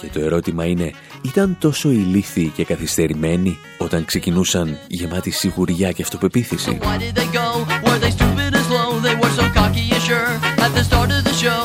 Και 0.00 0.06
το 0.12 0.20
ερώτημα 0.20 0.64
είναι, 0.64 0.92
ήταν 1.22 1.56
τόσο 1.60 1.90
ηλίθιοι 1.90 2.48
και 2.48 2.64
καθυστερημένοι 2.64 3.58
όταν 3.78 4.04
ξεκινούσαν 4.04 4.78
γεμάτοι 4.86 5.30
σιγουριά 5.30 5.92
και 5.92 6.02
αυτοπεποίθηση; 6.02 6.78
Why 6.80 6.98
did 6.98 7.14
they 7.18 7.28
go? 7.38 7.46
Were 7.84 7.98
they 7.98 8.10
stupid 8.10 8.54
and 8.58 8.64
slow? 8.68 8.88
They 9.06 9.14
were 9.20 9.34
so 9.40 9.51
cocky 10.12 10.32
and 10.32 10.42
sure 10.42 10.64
at 10.64 10.72
the 10.76 10.84
start 10.84 11.10
of 11.16 11.22
the 11.24 11.34
show. 11.42 11.64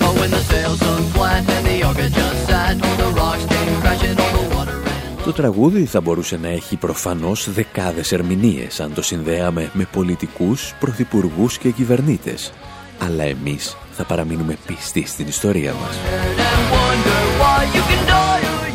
But 0.00 0.12
when 0.18 0.30
the 0.30 0.42
sails 0.50 0.80
hung 0.80 1.06
flat 1.14 1.42
and 1.54 1.64
the 1.66 1.76
Argo 1.88 2.08
just 2.08 2.40
sat, 2.48 2.74
all 2.84 2.96
the 3.02 3.10
rocks 3.20 3.44
came 3.52 3.74
crashing, 3.82 4.18
all 4.22 4.32
the 4.38 4.44
water 4.54 4.78
ran. 4.84 5.24
Το 5.24 5.32
τραγούδι 5.32 5.84
θα 5.84 6.00
μπορούσε 6.00 6.36
να 6.36 6.48
έχει 6.48 6.76
προφανώς 6.76 7.52
δεκάδες 7.52 8.12
ερμηνείες 8.12 8.80
αν 8.80 8.94
το 8.94 9.02
συνδέαμε 9.02 9.70
με 9.72 9.86
πολιτικούς, 9.92 10.74
πρωθυπουργούς 10.80 11.58
και 11.58 11.70
κυβερνήτες. 11.70 12.52
Αλλά 12.98 13.24
εμείς 13.24 13.76
θα 13.92 14.04
παραμείνουμε 14.04 14.56
πιστοί 14.66 15.06
στην 15.06 15.26
ιστορία 15.26 15.72
μας. 15.72 15.96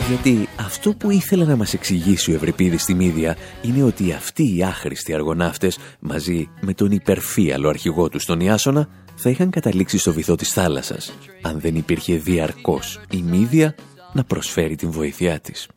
Γιατί 0.07 0.47
αυτό 0.59 0.93
που 0.93 1.11
ήθελε 1.11 1.45
να 1.45 1.55
μας 1.55 1.73
εξηγήσει 1.73 2.31
ο 2.31 2.35
Ευρυπίδης 2.35 2.81
στη 2.81 2.93
Μύδια 2.93 3.37
είναι 3.61 3.83
ότι 3.83 4.11
αυτοί 4.11 4.55
οι 4.55 4.63
άχρηστοι 4.63 5.13
αργοναύτες 5.13 5.77
μαζί 5.99 6.49
με 6.61 6.73
τον 6.73 6.91
υπερφύαλο 6.91 7.69
αρχηγό 7.69 8.09
τους 8.09 8.25
τον 8.25 8.39
Ιάσονα 8.39 8.87
θα 9.15 9.29
είχαν 9.29 9.49
καταλήξει 9.49 9.97
στο 9.97 10.13
βυθό 10.13 10.35
της 10.35 10.49
θάλασσας 10.49 11.13
αν 11.41 11.59
δεν 11.59 11.75
υπήρχε 11.75 12.15
διαρκώς 12.15 12.99
η 13.11 13.21
Μύδια 13.21 13.75
να 14.13 14.23
προσφέρει 14.23 14.75
την 14.75 14.91
βοήθειά 14.91 15.39
της. 15.39 15.67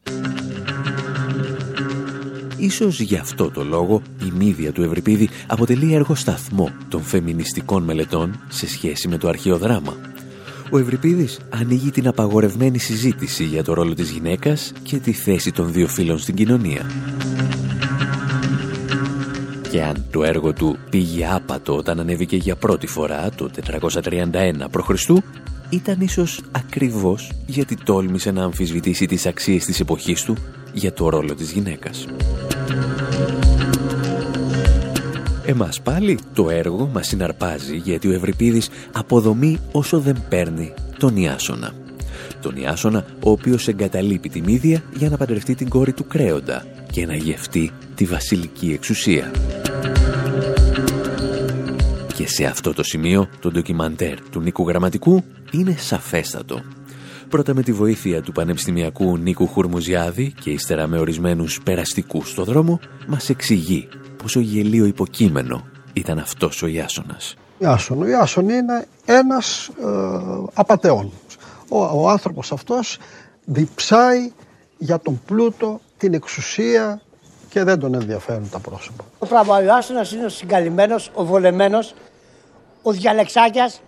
Ίσως 2.56 3.00
γι' 3.00 3.16
αυτό 3.16 3.50
το 3.50 3.64
λόγο 3.64 4.02
η 4.24 4.30
μύδια 4.36 4.72
του 4.72 4.82
Ευρυπίδη 4.82 5.28
αποτελεί 5.46 5.94
έργο 5.94 6.14
σταθμό 6.14 6.70
των 6.88 7.02
φεμινιστικών 7.02 7.82
μελετών 7.82 8.40
σε 8.48 8.68
σχέση 8.68 9.08
με 9.08 9.18
το 9.18 9.28
αρχαίο 9.28 9.58
δράμα. 9.58 9.96
Ο 10.70 10.78
Ευρυπίδης 10.78 11.38
ανοίγει 11.48 11.90
την 11.90 12.08
απαγορευμένη 12.08 12.78
συζήτηση 12.78 13.44
για 13.44 13.64
το 13.64 13.74
ρόλο 13.74 13.94
της 13.94 14.10
γυναίκας 14.10 14.72
και 14.82 14.98
τη 14.98 15.12
θέση 15.12 15.52
των 15.52 15.72
δύο 15.72 15.88
φίλων 15.88 16.18
στην 16.18 16.34
κοινωνία. 16.34 16.90
Και 19.70 19.82
αν 19.82 20.04
το 20.10 20.24
έργο 20.24 20.52
του 20.52 20.78
πήγε 20.90 21.26
άπατο 21.26 21.76
όταν 21.76 22.00
ανέβηκε 22.00 22.36
για 22.36 22.56
πρώτη 22.56 22.86
φορά 22.86 23.30
το 23.30 23.50
431 23.80 24.52
π.Χ., 24.70 25.08
ήταν 25.70 26.00
ίσως 26.00 26.40
ακριβώς 26.52 27.30
γιατί 27.46 27.76
τόλμησε 27.84 28.30
να 28.30 28.44
αμφισβητήσει 28.44 29.06
τις 29.06 29.26
αξίες 29.26 29.64
της 29.64 29.80
εποχής 29.80 30.22
του 30.22 30.36
για 30.72 30.92
το 30.92 31.08
ρόλο 31.08 31.34
της 31.34 31.50
γυναίκας. 31.50 32.06
Εμάς 35.46 35.80
πάλι 35.80 36.18
το 36.34 36.50
έργο 36.50 36.90
μας 36.92 37.06
συναρπάζει 37.06 37.76
γιατί 37.76 38.08
ο 38.08 38.12
Ευρυπίδης 38.12 38.68
αποδομεί 38.92 39.58
όσο 39.72 40.00
δεν 40.00 40.24
παίρνει 40.28 40.74
τον 40.98 41.16
Ιάσονα. 41.16 41.72
Τον 42.40 42.56
Ιάσονα 42.56 43.04
ο 43.24 43.30
οποίος 43.30 43.68
εγκαταλείπει 43.68 44.28
τη 44.28 44.40
Μύδια 44.40 44.82
για 44.94 45.08
να 45.08 45.16
παντρευτεί 45.16 45.54
την 45.54 45.68
κόρη 45.68 45.92
του 45.92 46.06
Κρέοντα 46.06 46.66
και 46.90 47.06
να 47.06 47.14
γευτεί 47.14 47.70
τη 47.94 48.04
βασιλική 48.04 48.72
εξουσία. 48.72 49.30
Και 52.14 52.28
σε 52.28 52.44
αυτό 52.44 52.72
το 52.72 52.82
σημείο 52.82 53.28
το 53.40 53.50
ντοκιμαντέρ 53.50 54.20
του 54.30 54.40
Νίκου 54.40 54.68
Γραμματικού 54.68 55.24
είναι 55.50 55.74
σαφέστατο. 55.78 56.60
Πρώτα 57.28 57.54
με 57.54 57.62
τη 57.62 57.72
βοήθεια 57.72 58.22
του 58.22 58.32
πανεπιστημιακού 58.32 59.16
Νίκου 59.16 59.46
Χουρμουζιάδη 59.46 60.34
και 60.40 60.50
ύστερα 60.50 60.86
με 60.86 60.98
ορισμένους 60.98 61.60
περαστικούς 61.62 62.30
στο 62.30 62.44
δρόμο 62.44 62.80
μας 63.06 63.28
εξηγεί 63.28 63.88
πόσο 64.26 64.40
γελίο 64.40 64.84
υποκείμενο 64.84 65.66
ήταν 65.92 66.18
αυτός 66.18 66.62
ο 66.62 66.66
Ιάσονας. 66.66 67.34
Ιάσον. 67.58 68.02
Ο 68.02 68.06
Ιάσον 68.06 68.48
είναι 68.48 68.86
ένας 69.04 69.68
ε, 69.68 69.88
απατεών. 70.54 71.12
Ο, 71.68 71.78
ο 71.78 72.08
άνθρωπος 72.08 72.52
αυτός 72.52 72.98
διψάει 73.44 74.32
για 74.78 74.98
τον 74.98 75.20
πλούτο, 75.26 75.80
την 75.96 76.14
εξουσία 76.14 77.00
και 77.48 77.64
δεν 77.64 77.78
τον 77.78 77.94
ενδιαφέρουν 77.94 78.48
τα 78.50 78.58
πρόσωπα. 78.58 79.04
Ο 79.18 79.26
πράγμα 79.26 79.56
ο 79.56 79.62
Ιάσονας 79.62 80.12
είναι 80.12 80.24
ο 80.24 80.28
συγκαλυμμένος, 80.28 81.10
ο 81.14 81.24
βολεμένος, 81.24 81.94
ο 82.82 82.92
διαλεξάκιας 82.92 83.80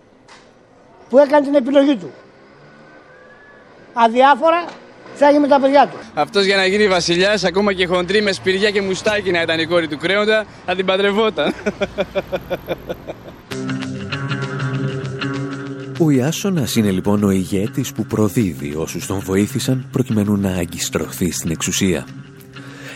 που 1.09 1.17
έκανε 1.17 1.45
την 1.45 1.55
επιλογή 1.55 1.95
του. 1.95 2.11
Αδιάφορα 3.93 4.65
θα 5.19 5.39
με 5.39 5.47
τα 5.47 5.59
παιδιά 5.59 5.87
τους. 5.87 6.07
Αυτός 6.13 6.45
για 6.45 6.55
να 6.55 6.65
γίνει 6.65 6.87
βασιλιάς, 6.87 7.43
ακόμα 7.43 7.73
και 7.73 7.85
χοντρή 7.85 8.21
με 8.21 8.31
σπηριά 8.31 8.69
και 8.69 8.81
μουστάκι 8.81 9.31
να 9.31 9.41
ήταν 9.41 9.59
η 9.59 9.65
κόρη 9.65 9.87
του 9.87 9.97
κρέοντα, 9.97 10.45
θα 10.65 10.75
την 10.75 10.85
παντρευόταν. 10.85 11.53
Ο 15.99 16.09
Ιάσονας 16.09 16.75
είναι 16.75 16.91
λοιπόν 16.91 17.23
ο 17.23 17.29
ηγέτης 17.29 17.91
που 17.91 18.05
προδίδει 18.05 18.73
όσους 18.75 19.05
τον 19.05 19.19
βοήθησαν 19.19 19.87
προκειμένου 19.91 20.37
να 20.37 20.49
αγκιστρωθεί 20.49 21.31
στην 21.31 21.51
εξουσία. 21.51 22.07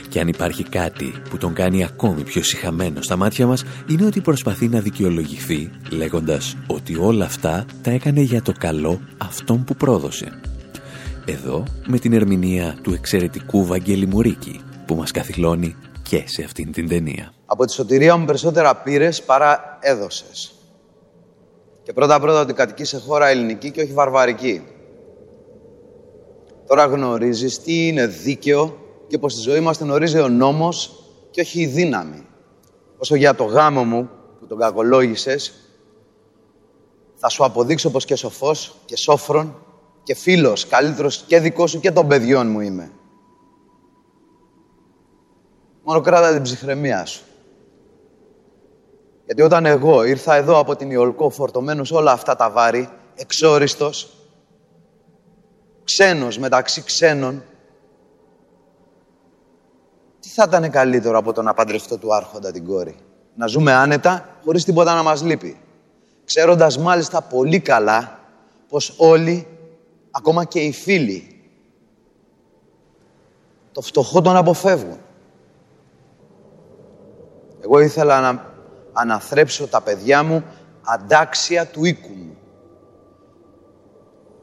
Και 0.10 0.20
αν 0.20 0.28
υπάρχει 0.28 0.64
κάτι 0.64 1.14
που 1.30 1.38
τον 1.38 1.54
κάνει 1.54 1.84
ακόμη 1.84 2.22
πιο 2.22 2.44
συχαμένο 2.44 3.02
στα 3.02 3.16
μάτια 3.16 3.48
μας 3.48 3.64
είναι 3.88 4.06
ότι 4.06 4.22
προσπαθεί 4.22 4.68
να 4.68 4.80
δικαιολογηθεί 4.80 5.72
λέγοντας 5.90 6.56
ότι 6.68 6.98
όλα 7.00 7.26
αυτά 7.26 7.66
τα 7.82 7.92
έκανε 7.92 8.22
για 8.22 8.42
το 8.42 8.54
καλό 8.60 9.00
αυτόν 9.18 9.64
που 9.64 9.76
πρόδωσε. 9.76 10.32
Εδώ 11.26 11.64
με 11.86 12.00
την 12.00 12.14
ερμηνεία 12.14 12.78
του 12.82 12.94
εξαιρετικού 12.94 13.66
Βαγγέλη 13.66 14.06
Μουρίκη 14.06 14.62
που 14.88 14.96
μας 14.96 15.12
καθυλώνει 15.12 15.76
και 16.10 16.24
σε 16.26 16.44
αυτήν 16.44 16.72
την 16.72 16.88
ταινία. 16.88 17.34
Από 17.46 17.66
τη 17.66 17.72
σωτηρία 17.72 18.18
μου 18.18 18.26
περισσότερα 18.26 18.76
πήρες 18.76 19.24
παρά 19.24 19.78
έδωσες. 19.82 20.54
Και 21.84 21.94
πρώτα 21.94 22.20
πρώτα 22.20 22.42
ότι 22.42 22.54
κατοικείς 22.54 22.90
σε 22.90 22.98
χώρα 23.00 23.28
ελληνική 23.28 23.72
και 23.72 23.82
όχι 23.82 23.94
βαρβαρική. 23.94 24.62
Τώρα 26.68 26.86
γνωρίζεις 26.86 27.60
τι 27.60 27.88
είναι 27.88 28.08
δίκαιο 28.08 28.78
και 29.08 29.18
πως 29.18 29.34
στη 29.34 29.42
ζωή 29.42 29.60
μας 29.60 29.78
την 29.78 29.90
ορίζει 29.90 30.20
ο 30.20 30.30
νόμος 30.30 31.04
και 31.32 31.42
όχι 31.42 31.62
η 31.62 31.66
δύναμη. 31.66 32.26
Όσο 32.98 33.16
για 33.16 33.36
το 33.36 33.44
γάμο 33.44 33.84
μου 33.84 34.10
που 34.40 34.48
τον 34.48 34.58
κακολόγησες, 34.58 35.54
θα 37.16 37.30
σου 37.30 37.44
αποδείξω 37.44 37.90
πως 37.90 38.06
και 38.06 38.16
σοφός 38.16 38.76
και 38.86 38.98
σόφρον 38.98 39.63
και 40.04 40.16
φίλος 40.16 40.68
καλύτερος 40.68 41.24
και 41.28 41.40
δικός 41.40 41.72
σου 41.72 41.80
και 41.80 41.92
των 41.92 42.08
παιδιών 42.08 42.48
μου 42.52 42.60
είμαι. 42.60 42.92
Μόνο 45.84 46.02
κράτα 46.02 46.34
την 46.34 46.42
ψυχραιμία 46.42 47.06
σου. 47.06 47.24
Γιατί 49.26 49.42
όταν 49.42 49.66
εγώ 49.66 50.04
ήρθα 50.04 50.36
εδώ 50.36 50.60
από 50.60 50.76
την 50.76 50.92
Ιολκό 50.92 51.30
φορτωμένος 51.30 51.92
όλα 51.92 52.12
αυτά 52.12 52.36
τα 52.36 52.50
βάρη, 52.50 52.90
εξόριστος, 53.16 54.14
ξένος 55.84 56.38
μεταξύ 56.38 56.84
ξένων, 56.84 57.44
τι 60.20 60.30
θα 60.30 60.46
ήταν 60.48 60.70
καλύτερο 60.70 61.18
από 61.18 61.34
το 61.34 61.42
να 61.42 61.54
παντρευτώ 61.54 61.98
του 61.98 62.16
άρχοντα 62.16 62.52
την 62.52 62.66
κόρη; 62.66 62.96
Να 63.36 63.48
ζούμε 63.48 63.74
άνετα, 63.74 64.30
χωρίς 64.44 64.64
τίποτα 64.64 64.96
να 64.96 65.04
μας 65.04 65.24
λείπει. 65.24 65.58
Ξέροντας 66.26 66.78
μάλιστα 66.78 67.22
πολύ 67.22 67.60
καλά 67.60 68.20
πως 68.68 68.94
όλοι, 68.98 69.48
ακόμα 70.16 70.46
και 70.46 70.60
οι 70.60 70.72
φίλοι, 70.72 71.42
το 73.72 73.82
φτωχό 73.82 74.22
τον 74.22 74.36
αποφεύγουν. 74.36 75.00
Εγώ 77.64 77.80
ήθελα 77.80 78.22
να 78.22 78.54
αναθρέψω 78.94 79.68
τα 79.68 79.82
παιδιά 79.82 80.24
μου 80.24 80.44
αντάξια 80.84 81.68
του 81.68 81.86
οίκου 81.86 82.10
μου. 82.10 82.38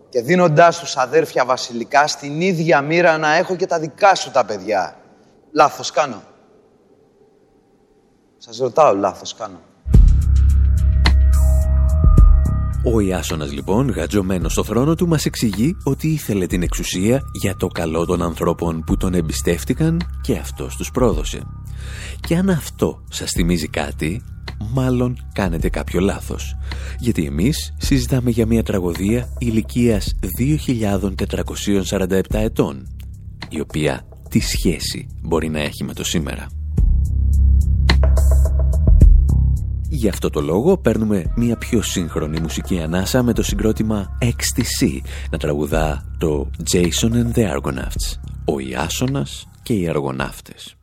Και 0.09 0.23
δίνοντάς 0.23 0.79
τους 0.79 0.97
αδέρφια 0.97 1.45
βασιλικά 1.45 2.07
στην 2.07 2.41
ίδια 2.41 2.81
μοίρα 2.81 3.19
να 3.19 3.35
έχω 3.35 3.57
και 3.57 3.67
τα 3.67 3.79
δικά 3.79 4.15
σου 4.15 4.31
τα 4.31 4.45
παιδιά. 4.45 4.97
Λάθος 5.53 5.91
κάνω. 5.91 6.23
Σας 8.39 8.59
ρωτάω, 8.59 8.95
λάθος 8.95 9.35
κάνω. 9.35 9.61
Ο 12.93 13.01
Ιάσονας 13.01 13.53
λοιπόν, 13.53 13.91
γατζωμένος 13.91 14.53
στο 14.53 14.65
θρόνο 14.65 14.95
του, 14.95 15.09
μας 15.09 15.25
εξηγεί 15.25 15.77
ότι 15.85 16.09
ήθελε 16.09 16.47
την 16.47 16.63
εξουσία 16.63 17.23
για 17.33 17.57
το 17.57 17.67
καλό 17.67 18.05
των 18.05 18.23
ανθρώπων 18.23 18.85
που 18.87 18.97
τον 18.97 19.15
εμπιστεύτηκαν 19.15 20.01
και 20.21 20.37
αυτός 20.37 20.77
τους 20.77 20.91
πρόδωσε. 20.91 21.43
Και 22.21 22.37
αν 22.37 22.51
αυτό 22.51 23.05
σας 23.11 23.31
θυμίζει 23.31 23.69
κάτι, 23.69 24.23
μάλλον 24.73 25.17
κάνετε 25.33 25.69
κάποιο 25.69 26.01
λάθος. 26.01 26.57
Γιατί 26.99 27.25
εμείς 27.25 27.75
συζητάμε 27.79 28.31
για 28.31 28.47
μια 28.47 28.63
τραγωδία 28.63 29.37
ηλικίας 29.39 30.15
2.447 30.39 32.21
ετών, 32.31 32.89
η 33.49 33.61
οποία 33.61 34.07
τι 34.29 34.41
σχέση 34.41 35.07
μπορεί 35.23 35.49
να 35.49 35.61
έχει 35.61 35.85
με 35.85 35.93
το 35.93 36.05
σήμερα. 36.05 36.60
Γι' 39.93 40.09
αυτό 40.09 40.31
το 40.31 40.41
λόγο 40.41 40.79
παίρνουμε 40.79 41.33
μια 41.37 41.57
πιο 41.57 41.83
σύγχρονη 41.83 42.41
μουσική 42.41 42.81
ανάσα 42.81 43.23
με 43.23 43.33
το 43.33 43.43
συγκρότημα 43.43 44.19
XTC 44.23 45.01
να 45.31 45.39
τραγουδά 45.39 46.05
το 46.19 46.51
Jason 46.73 47.13
and 47.13 47.33
the 47.35 47.57
Argonauts, 47.57 48.19
ο 48.45 48.59
Ιάσονας 48.59 49.49
και 49.63 49.73
οι 49.73 49.89
Αργοναύτες. 49.89 50.80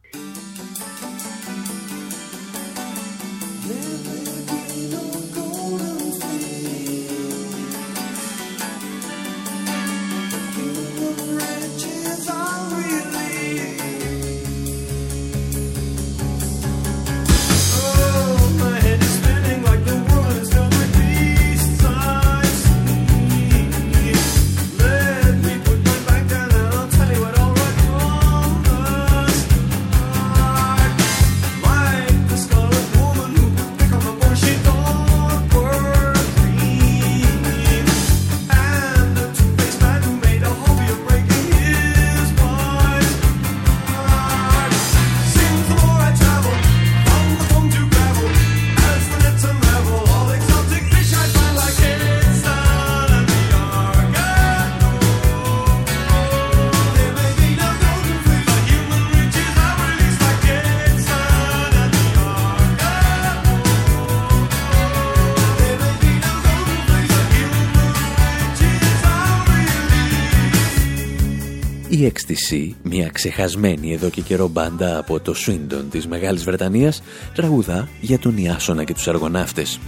Η 72.08 72.12
XTC, 72.13 72.72
μια 72.84 73.10
ξεχασμένη 73.10 73.93
εδώ 73.93 74.10
και 74.10 74.22
καιρό 74.22 74.48
μπάντα 74.48 74.98
από 74.98 75.20
το 75.20 75.34
Swindon 75.46 75.84
της 75.91 76.08
Μεγάλης 76.08 76.43
Βρετανίας, 76.43 77.02
τραγουδά 77.34 77.88
για 78.02 78.20
τον 78.20 78.38
Ιάσονα 78.38 78.84
και 78.84 78.93
τους 78.93 79.08
αργοναύτες. 79.08 79.80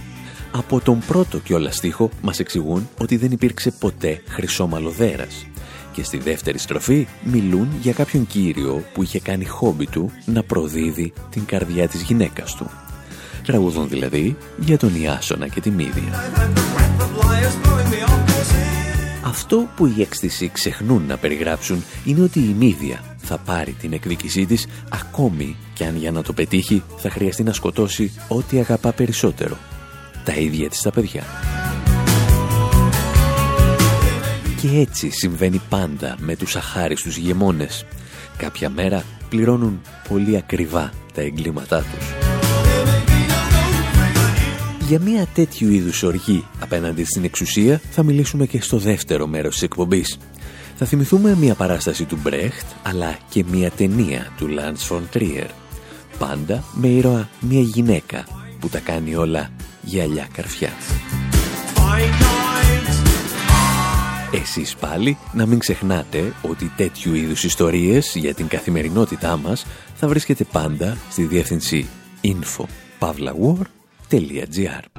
Από 0.52 0.80
τον 0.80 0.98
πρώτο 1.06 1.38
κιόλας 1.38 1.76
στίχο 1.76 2.10
μας 2.22 2.38
εξηγούν 2.38 2.88
ότι 2.98 3.16
δεν 3.16 3.30
υπήρξε 3.30 3.70
ποτέ 3.70 4.22
χρυσόμαλο 4.28 4.90
δέρας. 4.90 5.46
Και 5.92 6.02
στη 6.04 6.18
δεύτερη 6.18 6.58
στροφή 6.58 7.06
μιλούν 7.22 7.68
για 7.80 7.92
κάποιον 7.92 8.26
κύριο 8.26 8.84
που 8.94 9.02
είχε 9.02 9.20
κάνει 9.20 9.44
χόμπι 9.44 9.86
του 9.86 10.10
να 10.24 10.42
προδίδει 10.42 11.12
την 11.30 11.44
καρδιά 11.44 11.88
της 11.88 12.02
γυναίκας 12.02 12.54
του. 12.54 12.70
Τραγουδούν 13.42 13.88
δηλαδή 13.88 14.36
για 14.56 14.78
τον 14.78 15.02
Ιάσονα 15.02 15.48
και 15.48 15.60
τη 15.60 15.70
Μύδια. 15.70 16.30
Αυτό 19.30 19.68
που 19.76 19.86
οι 19.86 20.00
έκστηση 20.00 20.48
ξεχνούν 20.48 21.06
να 21.06 21.16
περιγράψουν 21.16 21.84
είναι 22.04 22.22
ότι 22.22 22.38
η 22.38 22.54
Μύδια 22.58 23.16
θα 23.16 23.38
πάρει 23.38 23.72
την 23.72 23.92
εκδίκησή 23.92 24.46
της 24.46 24.66
ακόμη 24.88 25.56
και 25.74 25.84
αν 25.84 25.96
για 25.96 26.10
να 26.10 26.22
το 26.22 26.32
πετύχει 26.32 26.82
θα 26.96 27.10
χρειαστεί 27.10 27.42
να 27.42 27.52
σκοτώσει 27.52 28.12
ό,τι 28.28 28.58
αγαπά 28.58 28.92
περισσότερο. 28.92 29.56
Τα 30.24 30.32
ίδια 30.32 30.68
της 30.68 30.80
τα 30.80 30.90
παιδιά. 30.90 31.24
Και 34.60 34.68
έτσι 34.68 35.10
συμβαίνει 35.10 35.60
πάντα 35.68 36.16
με 36.18 36.36
τους 36.36 36.56
αχάριστους 36.56 37.16
γεμόνες. 37.16 37.84
Κάποια 38.36 38.70
μέρα 38.70 39.02
πληρώνουν 39.28 39.80
πολύ 40.08 40.36
ακριβά 40.36 40.92
τα 41.14 41.20
εγκλήματά 41.20 41.78
τους. 41.78 42.29
Για 44.90 45.00
μια 45.00 45.26
τέτοιου 45.34 45.70
είδους 45.70 46.02
οργή 46.02 46.44
απέναντι 46.60 47.04
στην 47.04 47.24
εξουσία 47.24 47.80
θα 47.90 48.02
μιλήσουμε 48.02 48.46
και 48.46 48.60
στο 48.60 48.78
δεύτερο 48.78 49.26
μέρος 49.26 49.52
της 49.52 49.62
εκπομπής. 49.62 50.18
Θα 50.76 50.86
θυμηθούμε 50.86 51.34
μια 51.34 51.54
παράσταση 51.54 52.04
του 52.04 52.18
Μπρέχτ 52.22 52.66
αλλά 52.82 53.18
και 53.28 53.44
μια 53.50 53.70
ταινία 53.70 54.32
του 54.36 54.48
Λάντς 54.48 54.84
Φον 54.84 55.08
Τρίερ. 55.10 55.46
Πάντα 56.18 56.64
με 56.72 56.88
ήρωα 56.88 57.28
μια 57.40 57.60
γυναίκα 57.60 58.26
που 58.60 58.68
τα 58.68 58.78
κάνει 58.78 59.14
όλα 59.14 59.50
γυαλιά 59.82 60.28
καρφιά. 60.32 60.70
Εσείς 64.32 64.74
πάλι 64.74 65.18
να 65.32 65.46
μην 65.46 65.58
ξεχνάτε 65.58 66.32
ότι 66.42 66.72
τέτοιου 66.76 67.14
είδους 67.14 67.44
ιστορίες 67.44 68.14
για 68.14 68.34
την 68.34 68.48
καθημερινότητά 68.48 69.36
μας 69.36 69.66
θα 69.94 70.08
βρίσκετε 70.08 70.44
πάντα 70.44 70.96
στη 71.10 71.22
διεύθυνση 71.22 71.88
info.pavlawar.gr 74.12 74.90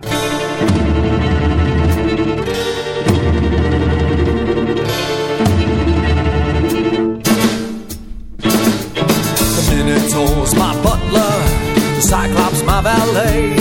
Minotaur's 9.70 10.56
my 10.56 10.74
butler, 10.84 11.36
the 11.96 12.02
Cyclops 12.02 12.64
my 12.64 12.82
valet. 12.82 13.56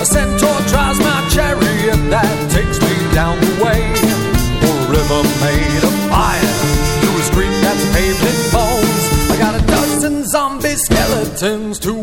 A 0.00 0.04
centaur 0.04 0.60
drives 0.68 0.98
my 1.00 1.28
chariot 1.30 2.10
that 2.10 2.50
takes 2.50 2.80
me 2.80 3.14
down 3.14 3.38
the 3.40 3.64
way. 3.64 3.80
A 3.80 4.72
river 4.90 5.22
made 5.40 5.84
of 5.84 5.94
fire, 6.10 6.54
through 7.00 7.16
a 7.16 7.22
street 7.22 7.54
that's 7.62 7.84
paved 7.94 8.24
in 8.24 8.36
bones. 8.52 9.02
I 9.30 9.36
got 9.38 9.54
a 9.54 9.66
dozen 9.66 10.24
zombie 10.26 10.76
skeletons 10.76 11.78
to 11.80 11.95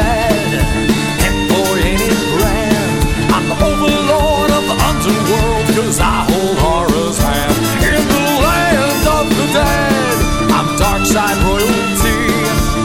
heck 0.00 1.36
boy 1.48 1.76
ain't 1.84 2.00
it 2.00 2.22
grand. 2.38 3.04
I'm 3.34 3.48
the 3.48 3.56
overlord 3.60 4.50
of 4.50 4.64
the 4.64 4.76
underworld, 4.88 5.66
cause 5.76 6.00
I 6.00 6.24
hold 6.30 6.56
horror's 6.58 7.18
hand. 7.18 7.52
In 7.84 8.00
the 8.08 8.24
land 8.40 9.04
of 9.18 9.28
the 9.28 9.46
dead, 9.52 10.16
I'm 10.50 10.76
dark 10.78 11.04
side 11.04 11.36
royalty. 11.44 12.20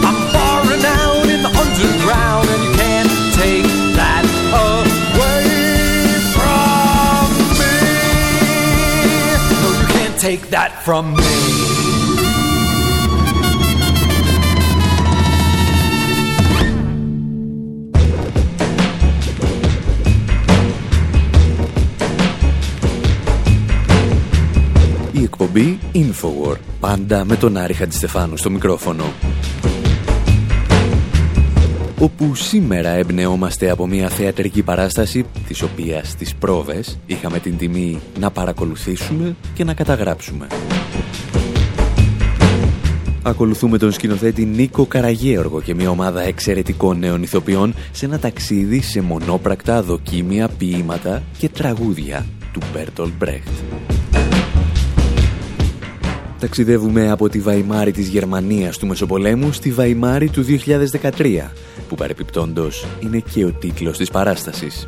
I'm 0.04 0.18
far 0.34 0.62
renowned 0.68 1.30
in 1.30 1.42
the 1.44 1.54
underground, 1.64 2.50
and 2.50 2.64
you 2.64 2.74
can't 2.76 3.12
take 3.40 3.68
that 3.96 4.26
away 4.52 5.48
from 6.36 7.28
me. 7.60 7.76
No, 9.64 9.70
you 9.80 9.88
can't 9.96 10.18
take 10.20 10.50
that 10.50 10.84
from 10.84 11.16
me. 11.16 11.67
Infowar, 26.18 26.56
πάντα 26.80 27.26
με 27.26 27.36
τον 27.36 27.58
Άρη 27.58 27.74
Χατζηστεφάνου 27.74 28.38
στο 28.38 28.50
μικρόφωνο. 28.50 29.04
Όπου 32.00 32.36
σήμερα 32.36 32.90
εμπνεόμαστε 32.90 33.70
από 33.70 33.88
μια 33.88 34.10
θεατρική 34.10 34.64
παράσταση, 34.64 35.26
της 35.48 35.62
οποίας 35.62 36.10
στις 36.10 36.36
πρόβες 36.36 37.00
είχαμε 37.06 37.40
την 37.40 37.58
τιμή 37.58 38.00
να 38.20 38.32
παρακολουθήσουμε 38.32 39.36
και 39.54 39.64
να 39.64 39.74
καταγράψουμε. 39.74 40.48
Ακολουθούμε 43.24 43.78
τον 43.78 43.92
σκηνοθέτη 43.92 44.46
Νίκο 44.46 44.86
Καραγέωργο 44.86 45.62
και 45.62 45.76
μια 45.76 45.90
ομάδα 45.90 46.22
εξαιρετικών 46.22 47.00
νέων 47.00 47.24
ηθοποιών 47.24 47.74
σε 47.92 48.06
ένα 48.06 48.20
ταξίδι 48.20 48.82
σε 48.82 49.02
μονόπρακτα 49.02 49.84
δοκίμια, 49.84 50.48
ποίηματα 50.48 51.24
και 51.38 51.50
τραγούδια 51.50 52.26
του 52.54 52.60
Μπέρτολ 52.74 53.10
Μπρέχτ. 53.18 53.48
Ταξιδεύουμε 56.40 57.12
από 57.12 57.30
τη 57.30 57.40
Βαϊμάρη 57.40 57.92
της 57.92 58.08
Γερμανίας 58.08 58.78
του 58.78 58.88
Μεσοπολέμου 58.88 59.52
στη 59.52 59.72
Βαϊμάρη 59.72 60.30
του 60.30 60.44
2013, 60.44 61.52
που 61.90 61.96
παρεπιπτόντος 61.96 62.86
είναι 63.00 63.24
και 63.34 63.46
ο 63.46 63.52
τίτλος 63.52 63.98
της 63.98 64.10
παράστασης. 64.10 64.88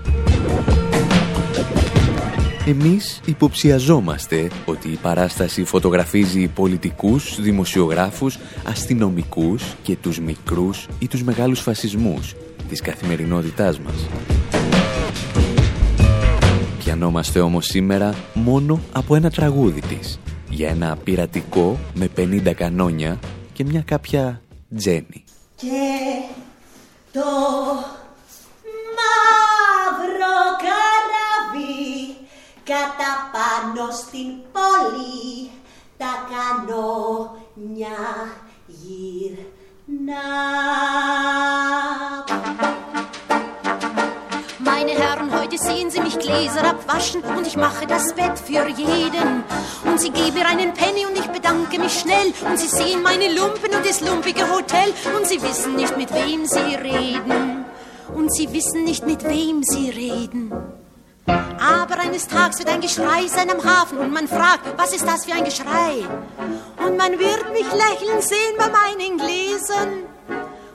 Εμείς 2.67 3.21
υποψιαζόμαστε 3.25 4.49
ότι 4.65 4.87
η 4.87 4.97
παράσταση 5.01 5.63
φωτογραφίζει 5.63 6.47
πολιτικούς, 6.47 7.41
δημοσιογράφους, 7.41 8.37
αστυνομικούς 8.63 9.63
και 9.81 9.95
τους 9.95 10.19
μικρούς 10.19 10.87
ή 10.99 11.07
τους 11.07 11.23
μεγάλους 11.23 11.59
φασισμούς 11.59 12.35
της 12.69 12.81
καθημερινότητάς 12.81 13.79
μας. 13.79 14.07
Πιανόμαστε 16.79 17.39
όμως 17.39 17.65
σήμερα 17.65 18.13
μόνο 18.33 18.79
από 18.91 19.15
ένα 19.15 19.29
τραγούδι 19.29 19.81
της, 19.81 20.19
για 20.49 20.69
ένα 20.69 20.97
πειρατικό 21.03 21.79
με 21.93 22.09
50 22.17 22.53
κανόνια 22.55 23.19
και 23.53 23.63
μια 23.63 23.81
κάποια 23.81 24.41
τζένι. 24.77 25.23
Και 25.55 25.87
το 27.11 27.25
μαύρο 28.97 30.37
καράβι 30.63 32.15
κατά 32.63 33.11
πάνω 33.31 33.91
στην 33.91 34.27
πόλη 34.51 35.49
τα 35.97 36.27
κανόνια 36.31 37.97
γυρνά. 38.67 40.23
Meine 44.89 45.01
Herren, 45.01 45.39
heute 45.39 45.57
sehen 45.57 45.91
Sie 45.91 46.01
mich 46.01 46.17
Gläser 46.17 46.63
abwaschen 46.63 47.21
und 47.23 47.45
ich 47.45 47.55
mache 47.55 47.85
das 47.85 48.11
Bett 48.15 48.39
für 48.39 48.67
jeden. 48.69 49.43
Und 49.85 49.99
Sie 49.99 50.09
geben 50.09 50.33
mir 50.33 50.47
einen 50.47 50.73
Penny 50.73 51.05
und 51.05 51.15
ich 51.15 51.27
bedanke 51.27 51.77
mich 51.79 51.99
schnell. 51.99 52.33
Und 52.49 52.57
Sie 52.57 52.67
sehen 52.67 53.03
meine 53.03 53.31
Lumpen 53.31 53.71
und 53.75 53.85
das 53.85 54.01
lumpige 54.01 54.49
Hotel 54.49 54.91
und 55.15 55.27
Sie 55.27 55.39
wissen 55.43 55.75
nicht, 55.75 55.95
mit 55.95 56.11
wem 56.11 56.47
Sie 56.47 56.75
reden. 56.75 57.65
Und 58.15 58.33
Sie 58.33 58.51
wissen 58.51 58.83
nicht, 58.83 59.05
mit 59.05 59.23
wem 59.23 59.61
Sie 59.61 59.91
reden. 59.91 60.51
Aber 61.27 61.99
eines 61.99 62.27
Tages 62.27 62.57
wird 62.57 62.69
ein 62.69 62.81
Geschrei 62.81 63.27
sein 63.27 63.51
am 63.51 63.63
Hafen 63.63 63.99
und 63.99 64.11
man 64.11 64.27
fragt, 64.27 64.75
was 64.75 64.93
ist 64.93 65.05
das 65.05 65.25
für 65.25 65.33
ein 65.33 65.43
Geschrei? 65.43 66.03
Und 66.83 66.97
man 66.97 67.11
wird 67.11 67.53
mich 67.53 67.67
lächeln 67.73 68.21
sehen 68.21 68.55
bei 68.57 68.69
meinen 68.69 69.17
Gläsern. 69.17 70.03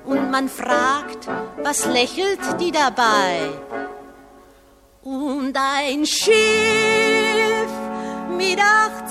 Und 0.04 0.30
man 0.30 0.48
fragt, 0.48 1.28
was 1.64 1.86
lächelt 1.86 2.38
die 2.60 2.70
dabei? 2.70 3.50
Und 5.04 5.54
ein 5.54 6.04
Schiff 6.06 6.34
mit 8.38 8.58
acht 8.58 9.10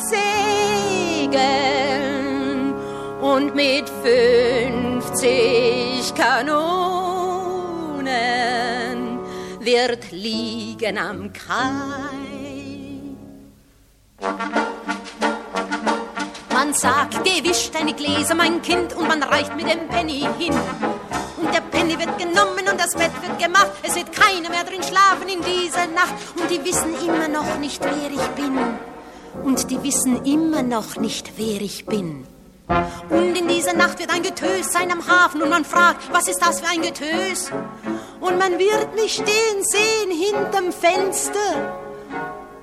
Segeln 1.29 2.73
und 3.21 3.53
mit 3.53 3.87
50 4.01 6.15
Kanonen 6.15 6.79
wird 9.59 10.11
liegen 10.11 10.97
am 10.97 11.31
Kai. 11.31 11.61
Man 16.51 16.73
sagt, 16.73 17.23
gewisch 17.23 17.69
deine 17.69 17.93
Gläser, 17.93 18.33
mein 18.33 18.63
Kind, 18.63 18.95
und 18.95 19.07
man 19.07 19.21
reicht 19.21 19.55
mit 19.55 19.69
dem 19.69 19.87
Penny 19.89 20.27
hin. 20.39 20.55
Und 21.43 21.53
der 21.53 21.59
Penny 21.59 21.99
wird 21.99 22.17
genommen 22.17 22.65
und 22.71 22.79
das 22.79 22.91
Bett 22.95 23.11
wird 23.21 23.37
gemacht. 23.37 23.71
Es 23.83 23.95
wird 23.95 24.13
keiner 24.13 24.49
mehr 24.49 24.63
drin 24.63 24.81
schlafen 24.81 25.27
in 25.27 25.41
dieser 25.41 25.87
Nacht. 25.87 26.13
Und 26.39 26.49
die 26.49 26.63
wissen 26.63 26.95
immer 27.05 27.27
noch 27.27 27.57
nicht, 27.59 27.83
wer 27.83 28.09
ich 28.09 28.27
bin. 28.29 28.57
Und 29.43 29.69
die 29.69 29.83
wissen 29.83 30.23
immer 30.23 30.63
noch 30.63 30.95
nicht, 30.95 31.33
wer 31.35 31.61
ich 31.61 31.85
bin. 31.85 32.25
Und 33.09 33.37
in 33.37 33.49
dieser 33.49 33.73
Nacht 33.73 33.99
wird 33.99 34.13
ein 34.13 34.23
Getös 34.23 34.71
sein 34.71 34.89
am 34.89 35.05
Hafen 35.05 35.41
und 35.41 35.49
man 35.49 35.65
fragt, 35.65 36.01
was 36.13 36.29
ist 36.29 36.39
das 36.39 36.61
für 36.61 36.69
ein 36.69 36.81
Getös? 36.81 37.51
Und 38.21 38.37
man 38.37 38.57
wird 38.57 38.95
mich 38.95 39.15
stehen 39.15 39.63
sehen 39.63 40.11
hinterm 40.11 40.71
Fenster. 40.71 41.77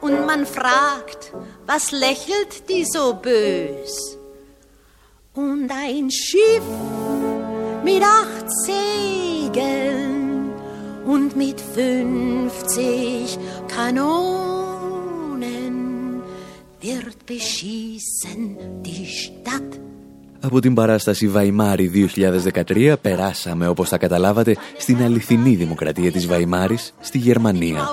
Und 0.00 0.24
man 0.24 0.46
fragt, 0.46 1.34
was 1.66 1.90
lächelt 1.90 2.70
die 2.70 2.86
so 2.86 3.12
bös? 3.12 4.16
Und 5.34 5.70
ein 5.70 6.10
Schiff 6.10 6.62
mit 7.90 8.02
acht 8.22 8.48
Segeln 8.66 10.16
und 11.12 11.30
mit 11.42 11.58
50 11.60 13.38
Kanonen 13.76 15.76
wird 16.86 17.18
beschießen 17.26 18.42
die 18.86 19.06
Stadt. 19.20 19.70
Από 20.42 20.60
την 20.60 20.74
παράσταση 20.74 21.28
Βαϊμάρη 21.28 22.10
2013 22.14 22.96
περάσαμε, 23.00 23.68
όπως 23.68 23.88
θα 23.88 23.98
καταλάβατε, 23.98 24.56
στην 24.78 25.02
αληθινή 25.02 25.54
δημοκρατία 25.54 26.12
της 26.12 26.26
Βαϊμάρης, 26.26 26.94
στη 27.00 27.18
Γερμανία. 27.18 27.88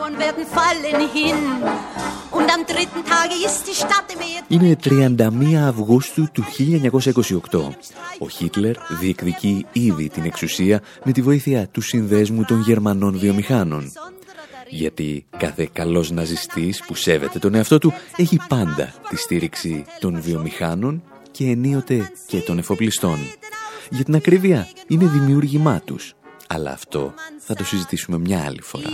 Mauern 2.38 2.48
werden 2.48 2.48
fallen 2.48 2.48
hin. 2.48 2.48
Und 2.48 2.50
am 2.52 2.66
dritten 2.66 3.04
Tage 3.14 3.36
ist 3.46 3.62
die 3.68 3.76
Stadt 3.84 4.08
im 4.14 4.20
Erd. 4.20 4.46
Είναι 4.48 4.76
31 4.76 5.58
Αυγούστου 5.58 6.32
του 6.32 6.44
1928. 6.44 7.74
Ο 8.20 8.30
Χίτλερ 8.30 8.76
διεκδικεί 9.00 9.66
ήδη 9.72 10.10
την 10.10 10.24
εξουσία 10.24 10.82
με 11.04 11.12
τη 11.12 11.22
βοήθεια 11.22 11.68
του 11.68 11.82
συνδέσμου 11.82 12.44
των 12.44 12.62
Γερμανών 12.62 13.18
βιομηχάνων. 13.18 13.92
Γιατί 14.70 15.26
κάθε 15.38 15.70
καλός 15.74 16.12
ναζιστής 16.12 16.84
που 16.88 16.96
σέβεται 16.96 17.40
τον 17.40 17.56
εαυτό 17.56 17.78
του 17.78 17.94
έχει 18.16 18.40
πάντα 18.48 18.94
τη 19.10 19.18
στήριξη 19.18 19.86
των 20.00 20.22
βιομηχάνων 20.22 21.04
και 21.32 21.46
ενίοτε 21.46 22.12
και 22.28 22.40
των 22.40 22.58
εφοπλιστών. 22.58 23.18
Για 23.90 24.04
την 24.04 24.16
ακρίβεια 24.16 24.68
είναι 24.88 25.06
δημιούργημά 25.06 25.82
τους. 25.86 26.16
Αλλά 26.48 26.72
αυτό 26.72 27.14
θα 27.40 27.54
το 27.54 27.66
συζητήσουμε 27.66 28.18
μια 28.18 28.44
άλλη 28.46 28.62
φορά. 28.62 28.90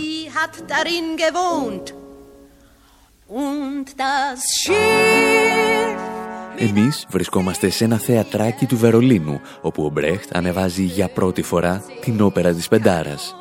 Εμείς 6.58 7.06
βρισκόμαστε 7.08 7.70
σε 7.70 7.84
ένα 7.84 7.98
θεατράκι 7.98 8.66
του 8.66 8.76
Βερολίνου, 8.76 9.40
όπου 9.60 9.84
ο 9.84 9.88
Μπρέχτ 9.88 10.36
ανεβάζει 10.36 10.82
για 10.82 11.08
πρώτη 11.08 11.42
φορά 11.42 11.84
την 12.00 12.20
όπερα 12.20 12.52
της 12.52 12.68
Πεντάρας. 12.68 13.34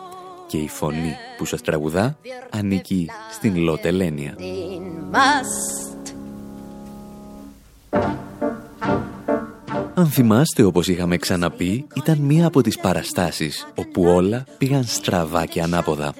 Και 0.47 0.57
η 0.57 0.67
φωνή 0.67 1.15
που 1.37 1.45
σας 1.45 1.61
τραγουδά 1.61 2.17
ανήκει 2.49 3.09
στην 3.31 3.55
Λότε 3.55 3.91
Λένια. 3.91 4.35
den 4.37 5.11
Mast. 5.11 5.93
Αν 9.95 10.07
θυμάστε, 10.07 10.63
όπως 10.63 10.87
είχαμε 10.87 11.17
ξαναπεί, 11.17 11.87
ήταν 11.95 12.17
μία 12.17 12.47
από 12.47 12.61
τις 12.61 12.77
παραστάσεις 12.77 13.67
όπου 13.75 14.03
όλα 14.03 14.45
πήγαν 14.57 14.83
στραβά 14.83 15.45
και 15.45 15.61
ανάποδα. 15.61 16.13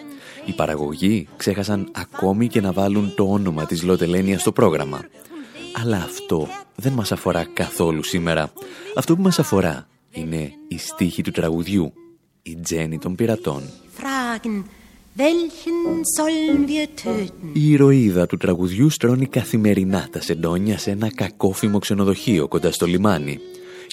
Οι 0.46 0.52
παραγωγοί 0.52 1.28
ξέχασαν 1.38 1.90
ακόμη 1.92 2.48
και 2.48 2.62
να 2.62 2.72
βάλουν 2.72 3.14
το 3.16 3.24
όνομα 3.24 3.66
της 3.66 3.84
Λοτελένια 3.84 4.40
στο 4.40 4.52
πρόγραμμα. 4.52 5.00
Αλλά 5.82 5.98
αυτό 5.98 6.48
δεν 6.76 6.94
μας 6.94 7.12
αφορά 7.12 7.48
καθόλου 7.54 8.04
σήμερα. 8.04 8.52
Αυτό 8.96 9.16
που 9.16 9.22
μας 9.22 9.40
αφορά 9.40 9.88
είναι 10.12 10.52
η 10.68 10.78
στίχη 10.78 11.22
του 11.22 11.32
τραγουδιού, 11.32 11.94
η 12.42 12.56
Τζέννη 12.56 12.98
των 12.98 13.16
πειρατών. 13.16 13.62
Fragen, 13.98 14.64
welchen 15.18 16.02
sollen 16.18 16.68
wir 16.68 16.88
töten? 17.04 17.50
Η 17.54 17.70
ηρωίδα 17.72 18.26
του 18.26 18.38
τραγουδιού 18.38 18.90
στρώνει 18.90 19.26
καθημερινά 19.26 20.08
τα 20.12 20.22
σεντόνια 20.22 20.78
σε 20.78 20.92
ένα 20.92 21.12
κακόφημο 21.16 21.80
ξενοδοχείο 21.80 22.48
κοντά 22.48 22.72
στο 22.72 22.86
λιμάνι. 22.86 23.40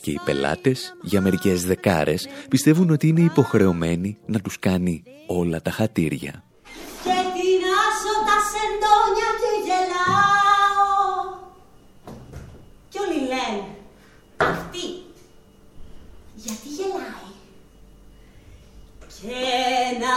Και 0.02 0.10
οι 0.10 0.20
πελάτες, 0.24 0.96
για 1.02 1.20
μερικές 1.20 1.64
δεκάρες, 1.64 2.28
πιστεύουν 2.48 2.90
ότι 2.90 3.06
είναι 3.08 3.20
υποχρεωμένοι 3.20 4.18
να 4.26 4.40
τους 4.40 4.58
κάνει 4.58 5.02
όλα 5.26 5.62
τα 5.62 5.70
χατήρια. 5.70 6.44
Και 7.04 7.16
τεινάσω 7.34 8.14
τα 8.28 8.36
σεντόνια 8.50 9.30
και 9.40 9.52
γελάω. 9.66 10.28
Κι 12.88 12.98
όλοι 12.98 13.20
λένε, 13.20 13.64
αυτή, 14.36 14.86
γιατί 16.34 16.68
γελάει; 16.68 17.30
Και 19.22 19.36
ένα 19.94 20.16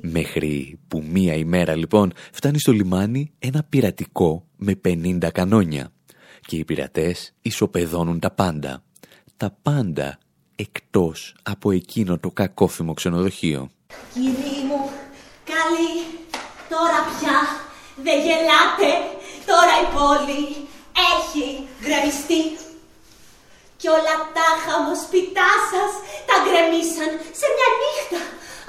Μέχρι 0.00 0.78
που 0.88 1.02
μία 1.06 1.34
ημέρα 1.34 1.76
λοιπόν 1.76 2.12
φτάνει 2.32 2.58
στο 2.58 2.72
λιμάνι 2.72 3.32
ένα 3.38 3.62
πειρατικό 3.68 4.46
με 4.56 4.80
50 4.84 5.28
κανόνια. 5.32 5.92
Και 6.46 6.56
οι 6.56 6.64
πειρατές 6.64 7.34
ισοπεδώνουν 7.42 8.18
τα 8.18 8.30
πάντα. 8.30 8.82
Τα 9.36 9.56
πάντα 9.62 10.18
εκτός 10.56 11.34
από 11.42 11.70
εκείνο 11.70 12.18
το 12.18 12.30
κακόφημο 12.30 12.94
ξενοδοχείο. 12.94 13.70
Κύριοι 14.12 14.64
μου, 14.68 14.90
καλή, 15.52 15.94
τώρα 16.68 16.98
πια 17.12 17.38
δεν 18.04 18.18
γελάτε, 18.20 18.90
τώρα 19.46 19.74
η 19.84 19.86
πόλη 19.94 20.42
έχει 21.12 21.66
γκρεμιστεί. 21.80 22.71
Κι 23.82 23.90
όλα 23.98 24.14
τα 24.36 24.48
χαμοσπιτά 24.64 25.50
σας 25.70 25.92
τα 26.28 26.36
γκρεμίσαν 26.42 27.10
σε 27.38 27.46
μια 27.54 27.68
νύχτα. 27.80 28.22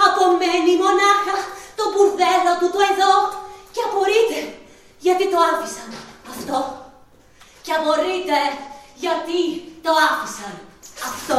Απομένει 0.07 0.73
μονάχα 0.83 1.35
το 1.79 1.83
μπουρδέλο 1.91 2.51
του 2.59 2.69
το 2.73 2.79
εδώ. 2.91 3.13
Και 3.73 3.81
απορείτε 3.87 4.39
γιατί 5.05 5.25
το 5.33 5.37
άφησαν 5.51 5.89
αυτό. 6.33 6.57
Και 7.65 7.73
απορείτε 7.79 8.39
γιατί 9.03 9.39
το 9.85 9.91
άφησαν 10.09 10.55
αυτό. 11.09 11.37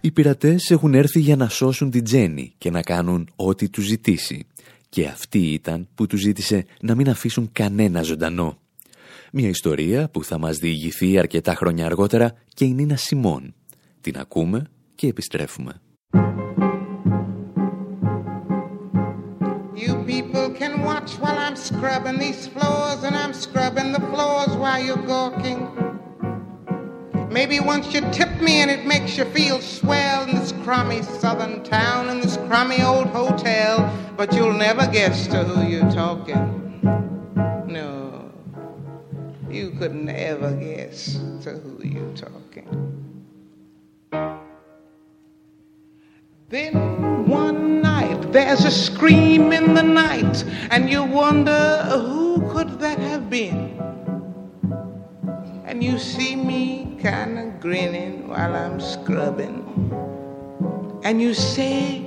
Οι 0.00 0.10
πειρατές 0.10 0.70
έχουν 0.70 0.94
έρθει 0.94 1.20
για 1.20 1.36
να 1.36 1.48
σώσουν 1.48 1.90
την 1.90 2.04
Τζέννη 2.04 2.54
και 2.58 2.70
να 2.70 2.82
κάνουν 2.82 3.20
ό,τι 3.36 3.68
τους 3.68 3.84
ζητήσει. 3.84 4.46
Και 4.88 5.06
αυτή 5.06 5.38
ήταν 5.38 5.88
που 5.94 6.06
τους 6.06 6.20
ζήτησε 6.20 6.66
να 6.80 6.94
μην 6.94 7.08
αφήσουν 7.08 7.50
κανένα 7.52 8.02
ζωντανό. 8.02 8.58
Μια 9.36 9.48
ιστορία 9.48 10.08
που 10.08 10.24
θα 10.24 10.38
μας 10.38 10.58
διηγηθεί 10.58 11.18
αρκετά 11.18 11.54
χρόνια 11.54 11.86
αργότερα 11.86 12.32
και 12.54 12.64
η 12.64 12.72
Νίνα 12.72 12.96
Σιμών. 12.96 13.54
Την 14.00 14.18
ακούμε 14.18 14.66
και 14.94 15.06
επιστρέφουμε. 15.06 15.72
You 19.74 19.94
people 20.12 20.46
can 20.60 20.74
watch 20.88 21.10
while 21.22 21.38
I'm 21.46 21.56
scrubbing 21.68 22.18
these 22.24 22.42
floors, 22.54 23.00
and 23.06 23.14
I'm 23.22 23.34
scrubbing 23.44 23.90
the 23.96 24.04
floors 24.12 24.52
while 24.62 24.80
you're 24.86 25.06
gawking. 25.16 25.60
Maybe 27.38 27.56
once 27.72 27.86
you 27.94 28.00
tip 28.18 28.32
me 28.46 28.54
and 28.62 28.70
it 28.76 28.82
makes 28.94 29.12
you 29.18 29.24
feel 29.38 29.58
swell 29.78 30.18
in 30.26 30.30
this 30.38 30.52
crummy 30.64 31.00
southern 31.22 31.56
town, 31.78 32.02
in 32.12 32.18
this 32.24 32.36
crummy 32.48 32.80
old 32.90 33.08
hotel, 33.20 33.72
but 34.18 34.28
you'll 34.34 34.60
never 34.68 34.84
guess 34.98 35.16
to 35.32 35.38
who 35.48 35.58
you're 35.72 35.94
talking. 36.04 36.63
You 39.54 39.70
could 39.70 39.94
never 39.94 40.50
guess 40.50 41.14
to 41.44 41.50
who 41.52 41.78
you're 41.86 42.16
talking. 42.16 42.66
Then 46.48 47.28
one 47.28 47.80
night 47.80 48.32
there's 48.32 48.64
a 48.64 48.70
scream 48.72 49.52
in 49.52 49.74
the 49.74 49.82
night, 49.84 50.42
and 50.72 50.90
you 50.90 51.04
wonder 51.04 51.82
who 51.86 52.42
could 52.50 52.80
that 52.80 52.98
have 52.98 53.30
been? 53.30 53.78
And 55.64 55.84
you 55.84 56.00
see 56.00 56.34
me 56.34 56.98
kind 57.00 57.38
of 57.38 57.60
grinning 57.60 58.26
while 58.26 58.56
I'm 58.56 58.80
scrubbing, 58.80 59.62
and 61.04 61.22
you 61.22 61.32
say, 61.32 62.00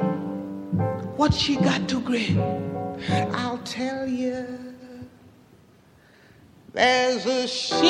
What 1.16 1.34
she 1.34 1.56
got 1.56 1.88
to 1.88 2.02
grin? 2.02 2.44
I'll 3.34 3.60
tell 3.60 4.06
you. 4.06 4.67
There's 6.78 7.26
a 7.26 7.48
ship, 7.48 7.82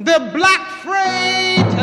the 0.00 0.30
black 0.32 0.66
freighter 0.80 1.74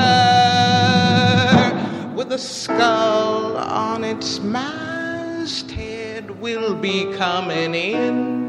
with 2.16 2.32
a 2.32 2.40
skull 2.40 3.58
on 3.58 4.04
its 4.04 4.40
masthead 4.40 6.32
will 6.42 6.74
be 6.74 7.14
coming 7.16 7.76
in. 7.76 8.42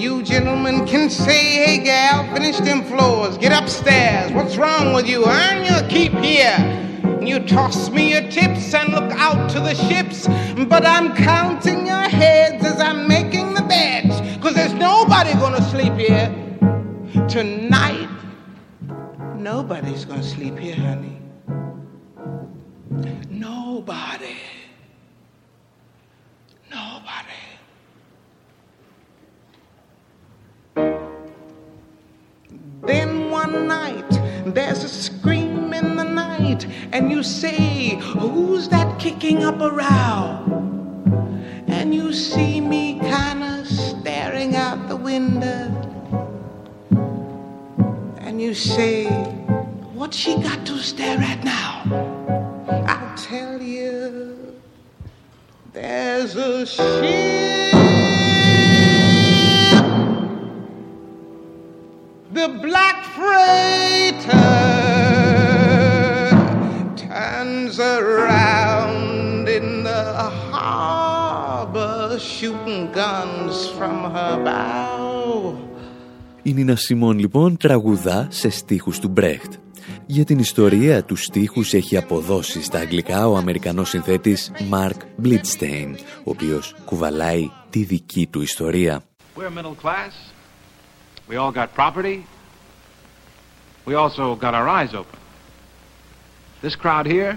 You 0.00 0.24
gentlemen 0.24 0.84
can 0.84 1.08
say, 1.10 1.64
hey 1.64 1.78
gal, 1.84 2.24
finish 2.34 2.58
them 2.58 2.82
floors, 2.82 3.38
get 3.38 3.52
upstairs. 3.52 4.32
What's 4.32 4.56
wrong 4.56 4.94
with 4.94 5.06
you? 5.06 5.24
Earn 5.26 5.64
your 5.64 5.88
keep 5.88 6.10
here. 6.14 6.86
You 7.28 7.40
toss 7.40 7.90
me 7.90 8.12
your 8.12 8.26
tips 8.30 8.72
and 8.72 8.94
look 8.94 9.12
out 9.12 9.50
to 9.50 9.60
the 9.60 9.74
ships, 9.74 10.26
but 10.66 10.86
I'm 10.86 11.14
counting 11.14 11.86
your 11.86 12.08
heads 12.08 12.64
as 12.64 12.80
I'm 12.80 13.06
making 13.06 13.52
the 13.52 13.60
beds, 13.60 14.18
cause 14.42 14.54
there's 14.54 14.72
nobody 14.72 15.34
gonna 15.34 15.60
sleep 15.70 15.92
here. 15.92 16.34
Tonight, 17.28 18.08
nobody's 19.36 20.06
gonna 20.06 20.22
sleep 20.22 20.56
here, 20.56 20.74
honey. 20.74 21.20
Nobody. 23.28 24.38
Nobody. 26.70 27.28
Then 32.82 33.30
one 33.30 33.68
night, 33.68 34.10
there's 34.46 34.82
a 34.82 34.88
scream 34.88 35.37
you 37.18 37.24
say, 37.24 37.96
Who's 37.96 38.68
that 38.68 39.00
kicking 39.00 39.42
up 39.42 39.60
a 39.60 39.72
row? 39.72 40.38
And 41.66 41.92
you 41.92 42.12
see 42.12 42.60
me 42.60 43.00
kind 43.00 43.42
of 43.42 43.66
staring 43.66 44.54
out 44.54 44.88
the 44.88 44.94
window, 44.94 45.64
and 48.18 48.40
you 48.40 48.54
say, 48.54 49.06
What's 49.98 50.16
she 50.16 50.40
got 50.40 50.64
to 50.66 50.78
stare 50.78 51.18
at 51.18 51.42
now? 51.42 51.82
I'll 52.86 53.16
tell 53.16 53.60
you, 53.60 54.54
there's 55.72 56.36
a 56.36 56.64
ship. 56.64 57.72
The 62.30 62.48
black 62.62 63.04
freighter 63.16 64.77
guns 72.98 73.56
from 73.78 73.96
her 74.14 74.36
bow. 74.44 75.54
Η 76.42 76.52
Νίνα 76.52 76.76
Σιμών 76.76 77.18
λοιπόν 77.18 77.56
τραγουδά 77.56 78.26
σε 78.30 78.50
στίχους 78.50 78.98
του 78.98 79.08
Μπρέχτ. 79.08 79.52
Για 80.06 80.24
την 80.24 80.38
ιστορία 80.38 81.04
τους 81.04 81.22
στίχους 81.22 81.72
έχει 81.72 81.96
αποδώσει 81.96 82.62
στα 82.62 82.78
αγγλικά 82.78 83.28
ο 83.28 83.36
Αμερικανός 83.36 83.88
συνθέτης 83.88 84.52
Mark 84.70 85.24
Blitstein, 85.24 85.94
ο 86.18 86.30
οποίος 86.30 86.74
κουβαλάει 86.84 87.50
τη 87.70 87.82
δική 87.82 88.26
του 88.26 88.40
ιστορία. 88.40 89.02
We're 89.36 89.58
middle 89.58 89.76
class. 89.84 90.12
We 91.30 91.36
all 91.36 91.52
got 91.52 91.68
property. 91.74 92.18
We 93.86 93.94
also 93.94 94.24
got 94.44 94.54
our 94.54 94.68
eyes 94.78 94.92
open. 94.94 95.18
This 96.62 96.74
crowd 96.74 97.06
here, 97.06 97.32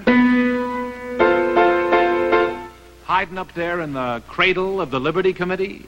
hiding 3.10 3.38
up 3.38 3.52
there 3.54 3.80
in 3.80 3.92
the 3.92 4.22
cradle 4.26 4.80
of 4.80 4.90
the 4.90 5.00
Liberty 5.00 5.32
Committee. 5.32 5.84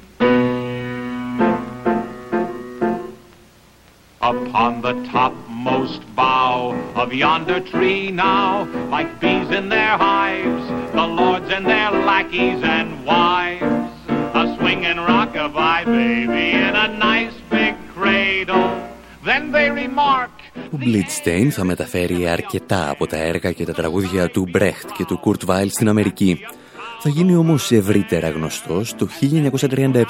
Upon 4.20 4.82
the 4.82 4.94
topmost 5.12 6.02
bough 6.14 6.74
of 6.94 7.12
yonder 7.12 7.60
tree 7.60 8.10
now, 8.10 8.68
like 8.90 9.20
bees 9.20 9.50
in 9.50 9.68
their 9.68 9.96
hives, 9.96 10.64
the 10.92 11.06
lords 11.06 11.48
and 11.56 11.64
their 11.66 11.90
lackeys 12.08 12.60
and 12.62 12.88
wives, 13.06 13.90
a 14.40 14.56
swinging 14.56 15.00
rockabye 15.10 15.84
baby 15.86 16.50
in 16.66 16.74
a 16.86 16.88
nice 16.98 17.36
big 17.50 17.74
cradle. 17.94 18.70
Then 19.24 19.52
they 19.52 19.70
remark, 19.70 20.30
Ο 20.72 20.78
Blitstein 20.80 21.48
θα 21.50 21.64
μεταφέρει 21.64 22.28
αρκετά 22.28 22.90
από 22.90 23.06
τα 23.06 23.16
έργα 23.16 23.52
και 23.52 23.64
τα 23.64 23.72
τραγούδια 23.72 24.28
του 24.28 24.50
Brecht 24.54 24.90
και 24.96 25.04
του 25.04 25.20
Kurt 25.24 25.48
Weill 25.48 25.66
στην 25.70 25.88
Αμερική. 25.88 26.40
Θα 27.05 27.11
γίνει 27.11 27.35
όμως 27.35 27.71
ευρύτερα 27.71 28.29
γνωστός 28.29 28.95
το 28.95 29.07
1937 29.21 30.03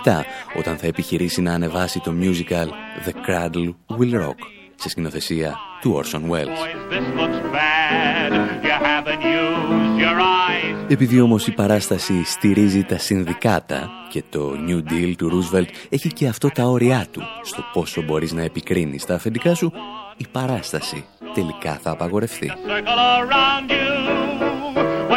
όταν 0.58 0.78
θα 0.78 0.88
επιχειρήσει 0.88 1.42
να 1.42 1.54
ανεβάσει 1.54 2.00
το 2.00 2.14
musical 2.22 2.68
The 3.06 3.12
Cradle 3.28 3.74
Will 3.98 4.22
Rock 4.22 4.38
σε 4.76 4.90
σκηνοθεσία 4.90 5.56
του 5.82 6.02
Orson 6.04 6.30
Welles. 6.30 6.60
this 6.92 7.20
looks 7.20 7.42
bad. 7.58 8.32
You 8.64 8.76
haven't 8.90 9.22
used 9.22 10.00
your 10.00 10.20
eyes. 10.20 10.86
Επειδή 10.88 11.22
όμως 11.22 11.48
η 11.48 11.52
παράσταση 11.52 12.24
στηρίζει 12.26 12.84
τα 12.84 12.98
συνδικάτα 12.98 13.90
και 14.10 14.24
το 14.30 14.54
New 14.68 14.92
Deal 14.92 15.14
του 15.18 15.32
Roosevelt 15.32 15.70
έχει 15.90 16.14
και 16.14 16.28
αυτό 16.28 16.50
τα 16.50 16.64
όρια 16.64 17.06
του 17.12 17.22
στο 17.42 17.64
πόσο 17.74 18.02
μπορείς 18.02 18.32
να 18.32 18.42
επικρίνεις 18.42 19.06
τα 19.06 19.16
αφεντικά 19.16 19.56
σου, 19.56 19.72
η 20.18 20.26
παράσταση 20.32 21.06
τελικά 21.34 21.80
θα 21.82 21.92
απαγορευτεί. 21.92 22.52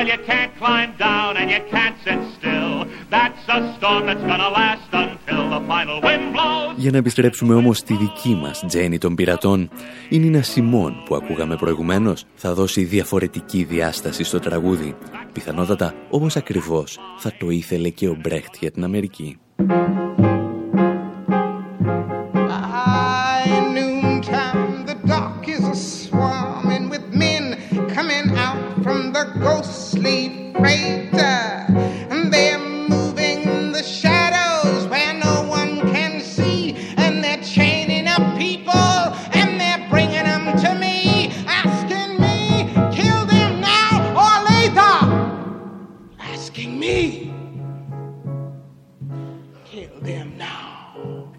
Circle 0.07 0.19
around 0.19 0.19
you. 0.19 0.19
Well, 0.19 0.19
you 0.19 0.19
can't 0.33 0.53
climb 0.63 0.93
down 1.09 1.31
and 1.41 1.49
you 1.55 1.63
can't 1.75 1.97
sit 2.05 2.21
still. 2.37 2.75
That's 3.17 3.43
a 3.57 3.61
storm 3.77 4.03
that's 4.09 4.25
gonna 4.31 4.51
last 4.61 4.89
until 4.93 5.43
the 5.55 5.61
final 5.71 6.01
wind 6.07 6.33
blows. 6.33 6.75
Για 6.77 6.91
να 6.91 6.97
επιστρέψουμε 6.99 7.55
όμως 7.55 7.79
στη 7.79 7.95
δική 7.95 8.35
μας 8.35 8.65
Τζέννη 8.67 8.99
των 8.99 9.15
πειρατών, 9.15 9.71
η 10.09 10.19
Νίνα 10.19 10.43
Σιμών 10.43 11.03
που 11.05 11.15
ακούγαμε 11.15 11.57
προηγουμένως 11.57 12.25
θα 12.35 12.55
δώσει 12.55 12.85
διαφορετική 12.85 13.65
διάσταση 13.65 14.25
στο 14.25 14.39
τραγούδι. 14.39 14.97
Πιθανότατα 15.33 15.95
όμως 16.11 16.37
ακριβώς 16.37 16.99
θα 17.19 17.33
το 17.39 17.51
ήθελε 17.51 17.89
και 17.89 18.09
ο 18.09 18.17
Μπρέχτ 18.21 18.55
για 18.61 18.71
την 18.71 18.85
Αμερική. 18.85 19.39
praise. 30.59 30.96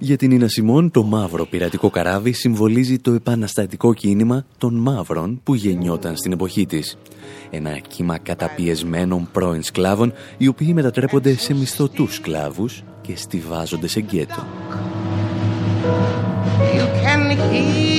Για 0.08 0.18
την 0.18 0.32
Ίνα 0.32 0.48
Σιμών, 0.48 0.92
το 0.92 1.04
μαύρο 1.04 1.46
πειρατικό 1.46 1.90
καράβι 1.90 2.32
συμβολίζει 2.32 3.00
το 3.00 3.12
επαναστατικό 3.12 3.94
κίνημα 3.94 4.46
των 4.58 4.74
μαύρων 4.74 5.40
που 5.44 5.56
γεννιόταν 5.56 6.18
στην 6.18 6.32
εποχή 6.32 6.66
της. 6.66 6.98
Ένα 7.50 7.80
κύμα 7.80 8.18
καταπιεσμένων 8.18 9.30
πρώην 9.32 9.64
σκλάβων, 9.64 10.14
οι 10.38 10.48
οποίοι 10.48 10.72
μετατρέπονται 10.74 11.34
σε 11.34 11.54
μισθωτούς 11.54 12.14
σκλάβους 12.14 12.84
και 13.02 13.16
στηβάζονται 13.16 13.88
σε 13.88 14.00
γκέτο. 14.00 14.46
You 16.76 16.86
can 17.04 17.32
hear. 17.52 17.98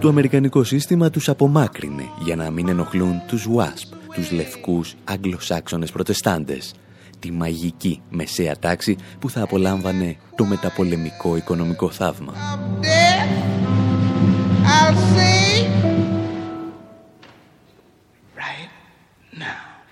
Το 0.00 0.08
αμερικανικό 0.08 0.64
σύστημα 0.64 1.10
τους 1.10 1.28
απομάκρυνε 1.28 2.04
για 2.24 2.36
να 2.36 2.50
μην 2.50 2.68
ενοχλούν 2.68 3.22
τους 3.26 3.46
WASP, 3.56 3.96
τους 4.14 4.30
λευκούς 4.30 4.94
Αγγλοσάξονες 5.04 5.92
προτεστάντες, 5.92 6.74
τη 7.18 7.30
μαγική 7.32 8.02
μεσαία 8.10 8.58
τάξη 8.58 8.96
που 9.18 9.30
θα 9.30 9.42
απολάμβανε 9.42 10.16
το 10.36 10.44
μεταπολεμικό 10.44 11.36
οικονομικό 11.36 11.90
θαύμα. 11.90 12.32
death, 12.80 13.38
I'll 14.64 14.96
say, 15.16 15.48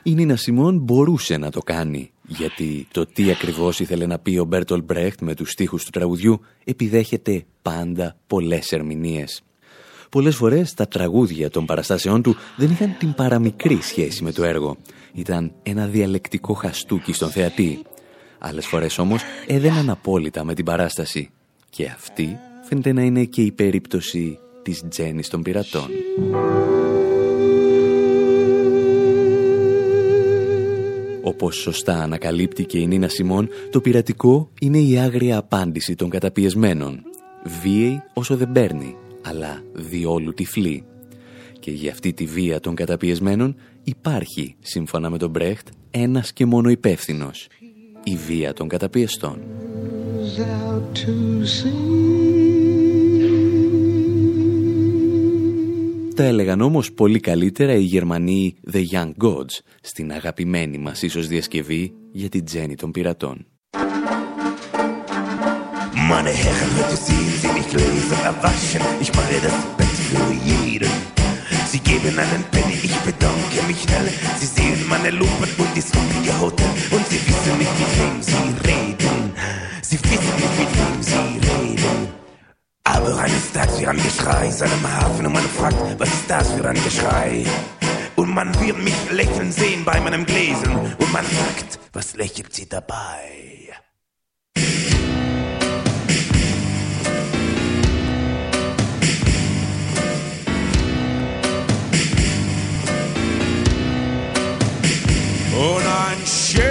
Η 0.08 0.14
Νίνα 0.14 0.36
Σιμών 0.36 0.78
μπορούσε 0.78 1.36
να 1.36 1.50
το 1.50 1.60
κάνει 1.60 2.10
Γιατί 2.26 2.86
το 2.92 3.06
τι 3.06 3.30
ακριβώς 3.30 3.80
ήθελε 3.80 4.06
να 4.06 4.18
πει 4.18 4.38
ο 4.38 4.44
Μπέρτολ 4.44 4.82
Μπρέχτ 4.82 5.20
με 5.20 5.34
τους 5.34 5.50
στίχους 5.50 5.84
του 5.84 5.90
τραγουδιού 5.90 6.40
επιδέχεται 6.64 7.44
πάντα 7.62 8.16
πολλές 8.26 8.72
ερμηνείες. 8.72 9.42
Πολλές 10.10 10.36
φορές 10.36 10.74
τα 10.74 10.88
τραγούδια 10.88 11.50
των 11.50 11.66
παραστάσεών 11.66 12.22
του 12.22 12.36
δεν 12.56 12.70
είχαν 12.70 12.96
την 12.98 13.14
παραμικρή 13.14 13.78
σχέση 13.82 14.22
με 14.22 14.32
το 14.32 14.44
έργο. 14.44 14.76
Ήταν 15.16 15.52
ένα 15.62 15.86
διαλεκτικό 15.86 16.52
χαστούκι 16.52 17.12
στον 17.12 17.30
θεατή. 17.30 17.82
Άλλες 18.38 18.66
φορές 18.66 18.98
όμως 18.98 19.22
έδαιναν 19.46 19.90
απόλυτα 19.90 20.44
με 20.44 20.54
την 20.54 20.64
παράσταση. 20.64 21.30
Και 21.70 21.84
αυτή 21.86 22.38
φαίνεται 22.68 22.92
να 22.92 23.02
είναι 23.02 23.24
και 23.24 23.42
η 23.42 23.52
περίπτωση 23.52 24.38
της 24.62 24.84
Τζέννης 24.88 25.28
των 25.28 25.42
πειρατών. 25.42 25.88
Όπως 31.22 31.56
σωστά 31.56 32.02
ανακαλύπτει 32.02 32.64
και 32.64 32.78
η 32.78 32.86
Νίνα 32.86 33.08
Σιμών, 33.08 33.48
το 33.70 33.80
πειρατικό 33.80 34.50
είναι 34.60 34.78
η 34.78 34.98
άγρια 34.98 35.36
απάντηση 35.36 35.94
των 35.94 36.10
καταπιεσμένων. 36.10 37.02
Βίαιη 37.62 38.02
όσο 38.12 38.36
δεν 38.36 38.52
παίρνει, 38.52 38.96
αλλά 39.22 39.62
διόλου 39.72 40.32
τυφλή. 40.32 40.84
Και 41.60 41.70
για 41.70 41.90
αυτή 41.90 42.12
τη 42.12 42.24
βία 42.24 42.60
των 42.60 42.74
καταπιεσμένων 42.74 43.56
υπάρχει, 43.86 44.56
σύμφωνα 44.60 45.10
με 45.10 45.18
τον 45.18 45.30
Μπρέχτ, 45.30 45.68
ένας 45.90 46.32
και 46.32 46.46
μόνο 46.46 46.70
υπεύθυνος. 46.70 47.48
Η 48.04 48.16
βία 48.16 48.52
των 48.52 48.68
καταπιεστών. 48.68 49.38
Τα 56.14 56.24
έλεγαν 56.24 56.60
όμως 56.60 56.92
πολύ 56.92 57.20
καλύτερα 57.20 57.74
οι 57.74 57.82
Γερμανοί 57.82 58.56
The 58.72 58.84
Young 58.90 59.12
Gods 59.22 59.58
στην 59.80 60.12
αγαπημένη 60.12 60.78
μας 60.78 61.02
ίσως 61.02 61.26
διασκευή 61.26 61.92
για 62.12 62.28
την 62.28 62.44
Τζέννη 62.44 62.74
των 62.74 62.90
πειρατών. 62.90 63.46
Meine 66.10 66.32
Herren, 66.42 66.70
heute 66.78 66.96
sehen 67.06 67.32
Sie 67.40 67.50
mich 67.58 67.70
lesen, 67.80 68.18
erwaschen. 68.30 68.80
Ich 69.02 69.10
mache 69.18 69.36
das 69.46 69.56
Bett 69.76 69.96
für 70.08 70.28
jeden. 70.48 70.65
Geben 72.06 72.20
einen 72.20 72.44
Penny, 72.52 72.78
ich 72.84 72.96
bedanke 72.98 73.62
mich 73.66 73.82
schnell. 73.82 74.08
Sie 74.38 74.46
sehen 74.46 74.86
meine 74.88 75.10
Lumpen 75.10 75.48
und 75.58 75.74
die 75.74 75.80
sumpige 75.80 76.40
Hotel. 76.40 76.68
Und 76.92 77.04
Sie 77.08 77.20
wissen 77.26 77.58
nicht, 77.58 77.78
mit 77.80 77.98
wem 77.98 78.22
Sie 78.22 78.68
reden. 78.68 79.32
Sie 79.82 79.98
wissen 80.04 80.36
nicht, 80.36 80.58
mit 80.60 80.68
wem 80.78 81.02
Sie 81.02 81.48
reden. 81.48 82.08
Aber 82.84 83.18
eines 83.18 83.50
Tages 83.52 83.80
wir 83.80 83.90
ein 83.90 84.00
Geschrei 84.00 84.48
seinem 84.52 84.86
Hafen 84.88 85.26
und 85.26 85.32
man 85.32 85.48
fragt, 85.58 85.76
was 85.98 86.08
ist 86.08 86.30
das 86.30 86.52
für 86.52 86.68
ein 86.68 86.80
Geschrei? 86.84 87.44
Und 88.14 88.32
man 88.32 88.54
wird 88.60 88.78
mich 88.84 89.10
lächeln 89.10 89.50
sehen 89.50 89.84
bei 89.84 89.98
meinem 89.98 90.24
Gläsen. 90.24 90.76
Und 90.76 91.12
man 91.12 91.24
fragt, 91.24 91.80
was 91.92 92.14
lächelt 92.14 92.54
sie 92.54 92.68
dabei? 92.68 93.65
Und 105.56 105.86
ein 105.86 106.26
Schiff 106.26 106.62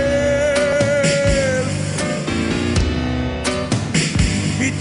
mit 4.59 4.73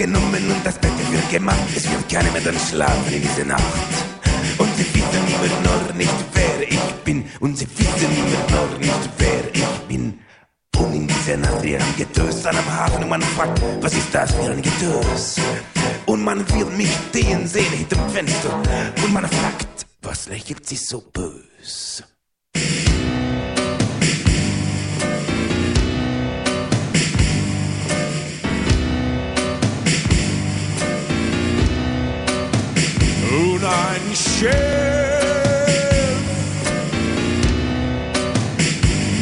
genommen 0.00 0.42
und 0.50 0.64
das 0.64 0.78
Bett 0.78 0.96
wird 1.10 1.28
gemacht. 1.30 1.68
Es 1.76 1.84
wird 1.90 2.08
keiner 2.08 2.30
mehr 2.30 2.40
dann 2.40 2.58
schlafen 2.58 3.12
in 3.12 3.20
dieser 3.20 3.44
Nacht. 3.44 3.90
Und 4.56 4.70
sie 4.76 4.86
wissen 4.94 5.22
niemand 5.28 5.62
noch 5.62 5.94
nicht, 5.94 6.18
wer 6.32 6.62
ich 6.62 6.92
bin. 7.04 7.28
Und 7.40 7.58
sie 7.58 7.68
wissen 7.76 8.10
niemand 8.16 8.50
noch 8.50 8.78
nicht, 8.78 9.02
wer 9.18 9.42
ich 9.52 9.72
bin. 9.88 10.18
Und 10.78 10.94
in 10.94 11.06
dieser 11.06 11.36
Nacht 11.36 11.62
wir 11.62 11.78
ein 11.78 11.96
Getös 11.98 12.46
an 12.46 12.56
einem 12.56 12.72
Hafen 12.72 13.02
und 13.02 13.10
man 13.10 13.20
fragt, 13.20 13.60
was 13.82 13.92
ist 13.92 14.08
das 14.12 14.32
für 14.32 14.50
ein 14.50 14.62
Getös? 14.62 15.36
Und 16.06 16.22
man 16.22 16.38
wird 16.50 16.74
mich 16.78 16.92
stehen 17.10 17.46
sehen 17.46 17.70
hinterm 17.70 18.08
Fenster. 18.08 18.54
Und 19.04 19.12
man 19.12 19.24
fragt, 19.28 19.86
was 20.00 20.28
lächelt 20.28 20.66
sie 20.66 20.76
so 20.76 21.02
bös? 21.12 22.02
Ein 34.10 34.16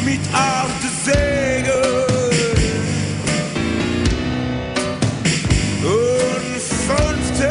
mit 0.03 0.19
acht 0.33 0.81
Segeln 1.05 2.05
und 5.83 6.61
fünfzig 6.87 7.47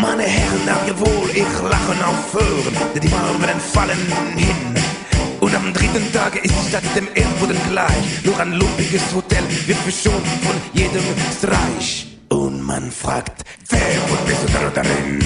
Meine 0.00 0.22
Herren, 0.22 0.66
jawohl, 0.86 1.23
ich 1.36 1.62
lache 1.62 2.06
aufhören, 2.06 2.74
denn 2.94 3.02
die 3.02 3.10
werden 3.10 3.60
fallen 3.60 3.98
hin. 4.36 4.74
Und 5.40 5.54
am 5.54 5.72
dritten 5.72 6.12
Tage 6.12 6.38
ist 6.38 6.54
die 6.54 6.68
Stadt 6.68 6.84
dem 6.96 7.08
Erdboden 7.14 7.58
gleich. 7.70 8.24
Nur 8.24 8.38
ein 8.40 8.52
lumpiges 8.52 9.02
Hotel 9.14 9.44
wird 9.66 9.78
verschont 9.78 10.26
von 10.42 10.56
jedem 10.72 11.02
Streich. 11.36 12.18
Und 12.30 12.62
man 12.62 12.90
fragt, 12.90 13.42
wer 13.68 13.80
wohnt 14.08 14.26
besonders 14.26 14.74
darin? 14.74 15.18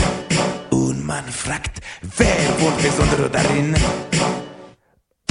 Und 0.70 1.06
man 1.06 1.24
fragt, 1.26 1.80
wer 2.16 2.36
wohnt 2.58 2.82
besonders 2.82 3.30
darin? 3.30 3.74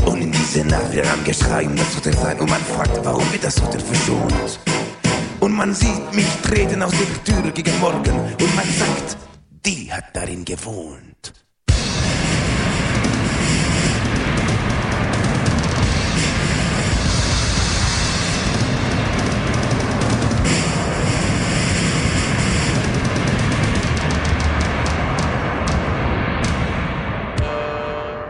Und 0.06 0.22
in 0.22 0.32
dieser 0.32 0.64
Nacht 0.66 0.94
wird 0.94 1.06
ein 1.06 1.24
Geschrei 1.26 1.66
um 1.66 1.76
das 1.76 1.96
Hotel 1.96 2.14
sein. 2.14 2.40
Und 2.40 2.50
man 2.50 2.62
fragt, 2.62 3.04
warum 3.04 3.30
wird 3.32 3.44
das 3.44 3.62
Hotel 3.62 3.82
verschont? 3.82 4.60
Und 5.40 5.54
man 5.54 5.74
sieht 5.74 6.14
mich 6.14 6.28
treten 6.44 6.82
aus 6.82 6.94
der 6.94 7.24
Tür 7.24 7.52
gegen 7.52 7.78
Morgen. 7.80 8.12
Und 8.12 8.56
man 8.56 8.66
sagt, 8.66 9.17
die 9.68 9.92
hat 9.92 10.08
darin 10.16 10.44
gewohnt. 10.46 11.32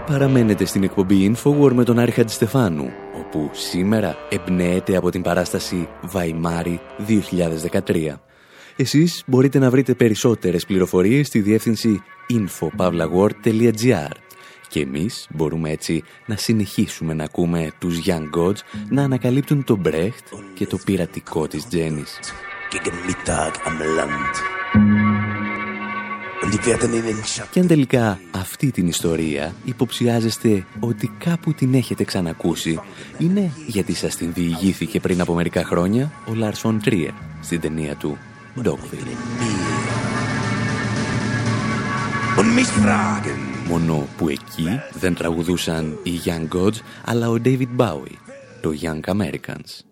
Παραμένετε 0.05 0.65
στην 0.65 0.83
εκπομπή 0.83 1.35
Infowar 1.35 1.71
με 1.71 1.83
τον 1.83 1.99
Άρη 1.99 2.11
Χατζηστεφάνου, 2.11 2.89
όπου 3.19 3.49
σήμερα 3.53 4.15
εμπνέεται 4.29 4.95
από 4.95 5.09
την 5.09 5.21
παράσταση 5.21 5.87
Βαϊμάρι 6.01 6.79
2013. 7.07 8.19
Εσείς 8.79 9.23
μπορείτε 9.25 9.59
να 9.59 9.69
βρείτε 9.69 9.93
περισσότερες 9.93 10.65
πληροφορίες 10.65 11.27
στη 11.27 11.39
διεύθυνση 11.39 12.01
infopavlagor.gr 12.29 14.11
και 14.67 14.79
εμείς 14.79 15.27
μπορούμε 15.29 15.69
έτσι 15.69 16.03
να 16.25 16.35
συνεχίσουμε 16.35 17.13
να 17.13 17.23
ακούμε 17.23 17.71
τους 17.79 17.99
Young 18.05 18.39
Gods 18.39 18.59
να 18.89 19.03
ανακαλύπτουν 19.03 19.63
τον 19.63 19.81
Brecht 19.85 20.39
και 20.53 20.65
το 20.65 20.77
πειρατικό 20.85 21.47
της 21.47 21.67
Τζέννης. 21.67 22.19
Gegen 22.71 22.97
Mittag 23.07 23.53
am 23.67 23.77
Land. 23.97 24.33
Und 26.43 26.53
die 26.53 26.65
werden 26.65 26.93
in 26.93 27.03
den 27.05 27.23
Schatten. 27.23 27.49
Και 27.51 27.59
αν 27.59 27.67
τελικά 27.67 28.19
αυτή 28.31 28.71
την 28.71 28.87
ιστορία 28.87 29.55
υποψιάζεστε 29.65 30.65
ότι 30.79 31.11
κάπου 31.17 31.53
την 31.53 31.73
έχετε 31.73 32.03
ξανακούσει, 32.03 32.79
είναι 33.17 33.51
γιατί 33.67 33.93
σας 33.93 34.15
την 34.15 34.33
διηγήθηκε 34.33 34.99
πριν 34.99 35.21
από 35.21 35.33
μερικά 35.33 35.63
χρόνια 35.65 36.11
ο 36.27 36.33
Λάρσον 36.33 36.81
Τρίερ 36.81 37.11
στην 37.41 37.59
ταινία 37.59 37.95
του 37.95 38.17
Dogville. 38.63 39.13
Und 42.39 42.55
mich 42.55 42.67
fragen. 42.67 43.39
Μόνο 43.67 44.07
που 44.17 44.29
εκεί 44.29 44.79
δεν 44.93 45.15
τραγουδούσαν 45.15 45.97
οι 46.03 46.11
Young 46.25 46.57
Gods, 46.57 46.79
αλλά 47.05 47.29
ο 47.29 47.35
David 47.45 47.67
Bowie. 47.77 48.17
το 48.61 48.69
Young 48.81 49.11
Americans. 49.15 49.86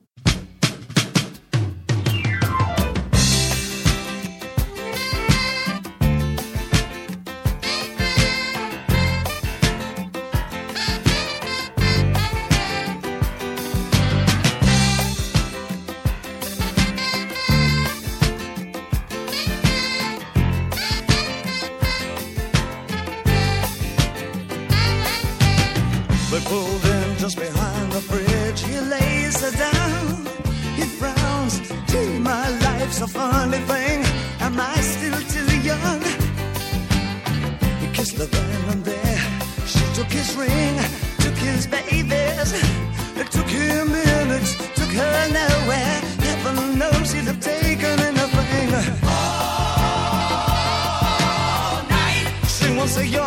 conseguió 52.85 53.24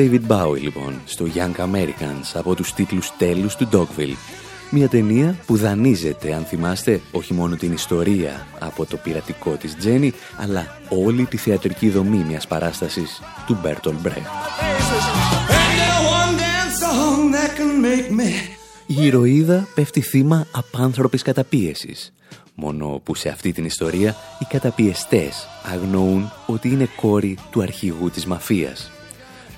David 0.00 0.26
Bowie 0.28 0.60
λοιπόν 0.60 1.00
στο 1.04 1.26
Young 1.34 1.60
Americans 1.60 2.30
από 2.34 2.54
τους 2.54 2.72
τίτλους 2.72 3.12
τέλους 3.16 3.56
του 3.56 3.68
Dogville. 3.72 4.16
Μια 4.70 4.88
ταινία 4.88 5.36
που 5.46 5.56
δανείζεται, 5.56 6.34
αν 6.34 6.44
θυμάστε, 6.44 7.00
όχι 7.10 7.34
μόνο 7.34 7.56
την 7.56 7.72
ιστορία 7.72 8.46
από 8.58 8.86
το 8.86 8.96
πειρατικό 8.96 9.50
της 9.50 9.76
Τζένι, 9.76 10.12
αλλά 10.36 10.66
όλη 10.88 11.24
τη 11.24 11.36
θεατρική 11.36 11.90
δομή 11.90 12.24
μιας 12.28 12.46
παράστασης 12.46 13.22
του 13.46 13.58
Μπέρτολ 13.62 13.94
Brecht. 14.04 14.08
And 14.08 15.76
the 15.84 15.96
one 16.18 16.34
dance 16.44 16.76
song 16.84 17.32
that 17.36 17.50
can 17.58 17.72
make 17.84 18.20
me 18.20 18.32
Η 18.86 19.06
ηρωίδα 19.06 19.68
πέφτει 19.74 20.00
θύμα 20.00 20.46
απάνθρωπης 20.50 21.22
καταπίεσης. 21.22 22.12
Μόνο 22.54 23.00
που 23.04 23.14
σε 23.14 23.28
αυτή 23.28 23.52
την 23.52 23.64
ιστορία 23.64 24.16
οι 24.38 24.44
καταπιεστές 24.44 25.48
αγνοούν 25.72 26.32
ότι 26.46 26.68
είναι 26.68 26.88
κόρη 26.96 27.38
του 27.50 27.62
αρχηγού 27.62 28.10
της 28.10 28.26
μαφίας. 28.26 28.90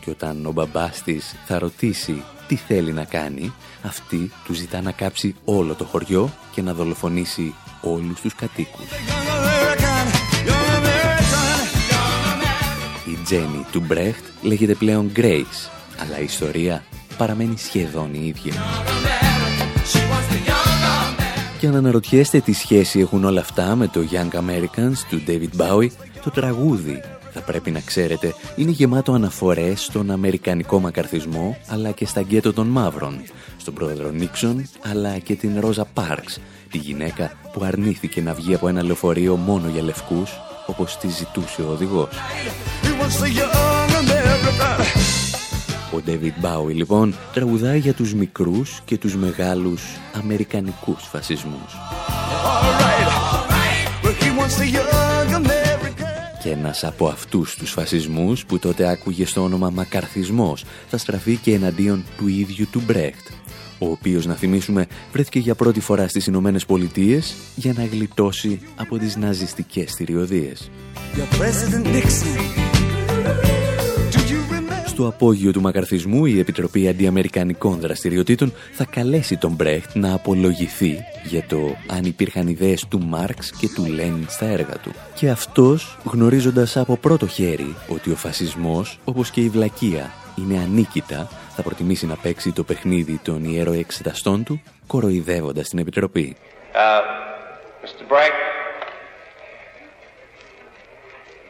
Και 0.04 0.10
όταν 0.10 0.46
ο 0.46 0.52
μπαμπάς 0.52 1.02
της 1.02 1.34
θα 1.46 1.58
ρωτήσει 1.58 2.22
τι 2.46 2.56
θέλει 2.56 2.92
να 2.92 3.04
κάνει, 3.04 3.52
αυτή 3.82 4.30
του 4.44 4.52
ζητά 4.52 4.80
να 4.80 4.92
κάψει 4.92 5.34
όλο 5.44 5.74
το 5.74 5.84
χωριό 5.84 6.32
και 6.54 6.62
να 6.62 6.74
δολοφονήσει 6.74 7.54
όλους 7.80 8.20
τους 8.20 8.34
κατοίκους. 8.34 8.84
Η 13.06 13.18
Τζένι 13.24 13.66
του 13.72 13.80
Μπρέχτ 13.80 14.24
λέγεται 14.42 14.74
πλέον 14.74 15.12
Grace, 15.16 15.70
αλλά 15.98 16.18
η 16.20 16.24
ιστορία 16.24 16.84
παραμένει 17.16 17.58
σχεδόν 17.58 18.14
η 18.14 18.26
ίδια. 18.26 18.52
Και 21.58 21.66
αν 21.66 21.76
αναρωτιέστε 21.76 22.40
τι 22.40 22.52
σχέση 22.52 23.00
έχουν 23.00 23.24
όλα 23.24 23.40
αυτά 23.40 23.76
με 23.76 23.88
το 23.88 24.00
Young 24.10 24.36
Americans 24.36 24.96
του 25.10 25.22
David 25.26 25.60
Bowie, 25.60 25.90
το 26.24 26.30
τραγούδι, 26.30 27.02
θα 27.34 27.40
πρέπει 27.40 27.70
να 27.70 27.80
ξέρετε, 27.80 28.34
είναι 28.56 28.70
γεμάτο 28.70 29.12
αναφορές 29.12 29.82
στον 29.82 30.10
αμερικανικό 30.10 30.80
μακαρθισμό, 30.80 31.56
αλλά 31.68 31.90
και 31.90 32.06
στα 32.06 32.20
γκέτο 32.20 32.52
των 32.52 32.66
μαύρων, 32.66 33.20
στον 33.56 33.74
πρόεδρο 33.74 34.10
Νίξον, 34.10 34.68
αλλά 34.90 35.18
και 35.18 35.34
την 35.34 35.60
Ρόζα 35.60 35.84
Πάρξ, 35.84 36.40
τη 36.70 36.78
γυναίκα 36.78 37.32
που 37.52 37.64
αρνήθηκε 37.64 38.20
να 38.20 38.34
βγει 38.34 38.54
από 38.54 38.68
ένα 38.68 38.82
λεωφορείο 38.82 39.36
μόνο 39.36 39.68
για 39.68 39.82
λευκούς, 39.82 40.30
όπως 40.66 40.96
τη 40.96 41.08
ζητούσε 41.08 41.62
ο 41.62 41.70
οδηγός. 41.70 42.08
He 42.82 42.88
wants 43.00 43.18
the 43.20 43.28
young 43.40 43.90
American. 44.02 44.84
Ο 45.94 46.02
David 46.06 46.44
Bowie 46.44 46.74
λοιπόν 46.74 47.14
τραγουδάει 47.32 47.78
για 47.78 47.94
τους 47.94 48.14
μικρούς 48.14 48.80
και 48.84 48.98
τους 48.98 49.16
μεγάλους 49.16 49.82
αμερικανικούς 50.12 51.02
φασισμούς. 51.10 51.76
Well, 54.02 54.14
he 54.20 54.30
wants 54.38 54.56
the 54.56 54.66
young 54.66 54.88
American. 54.88 55.11
Και 56.42 56.50
ένας 56.50 56.84
από 56.84 57.06
αυτούς 57.06 57.56
τους 57.56 57.70
φασισμούς 57.70 58.44
που 58.44 58.58
τότε 58.58 58.88
άκουγε 58.90 59.26
στο 59.26 59.42
όνομα 59.42 59.70
Μακαρθισμός 59.70 60.64
θα 60.88 60.98
στραφεί 60.98 61.36
και 61.36 61.54
εναντίον 61.54 62.04
του 62.16 62.28
ίδιου 62.28 62.66
του 62.70 62.82
Μπρέχτ 62.86 63.28
ο 63.78 63.90
οποίος 63.90 64.26
να 64.26 64.34
θυμίσουμε 64.34 64.86
βρέθηκε 65.12 65.38
για 65.38 65.54
πρώτη 65.54 65.80
φορά 65.80 66.08
στις 66.08 66.26
Ηνωμένες 66.26 66.66
Πολιτείες 66.66 67.34
για 67.54 67.72
να 67.72 67.84
γλιτώσει 67.84 68.60
από 68.76 68.98
τις 68.98 69.16
ναζιστικές 69.16 69.94
θηριωδίες. 69.94 70.70
Your 74.92 75.04
President 75.04 75.06
Nixon. 75.06 75.06
Στο 75.06 75.06
απόγειο 75.06 75.52
του 75.52 75.60
μακαρθισμού 75.60 76.26
η 76.26 76.38
Επιτροπή 76.38 76.88
Αντιαμερικανικών 76.88 77.80
Δραστηριοτήτων 77.80 78.52
θα 78.72 78.84
καλέσει 78.84 79.36
τον 79.36 79.52
Μπρέχτ 79.52 79.94
να 79.94 80.14
απολογηθεί 80.14 80.98
για 81.24 81.44
το 81.48 81.76
αν 81.90 82.04
υπήρχαν 82.04 82.46
ιδέες 82.46 82.86
του 82.88 83.00
Μάρξ 83.00 83.50
και 83.50 83.68
του 83.74 83.84
Λένιν 83.84 84.26
στα 84.28 84.46
έργα 84.46 84.78
του. 84.78 84.92
Και 85.14 85.30
αυτός, 85.30 85.98
γνωρίζοντας 86.04 86.76
από 86.76 86.96
πρώτο 86.96 87.26
χέρι 87.26 87.76
ότι 87.88 88.10
ο 88.10 88.16
φασισμός, 88.16 88.98
όπως 89.04 89.30
και 89.30 89.40
η 89.40 89.48
βλακεία, 89.48 90.12
είναι 90.38 90.58
ανίκητα, 90.58 91.28
θα 91.56 91.62
προτιμήσει 91.62 92.06
να 92.06 92.16
παίξει 92.16 92.52
το 92.52 92.64
παιχνίδι 92.64 93.20
των 93.22 93.44
ιεροεξεταστών 93.44 94.44
του, 94.44 94.62
κοροϊδεύοντας 94.86 95.68
την 95.68 95.78
Επιτροπή. 95.78 96.36
Uh, 96.74 97.00
Mr. 97.84 98.08
Bragg, 98.08 98.32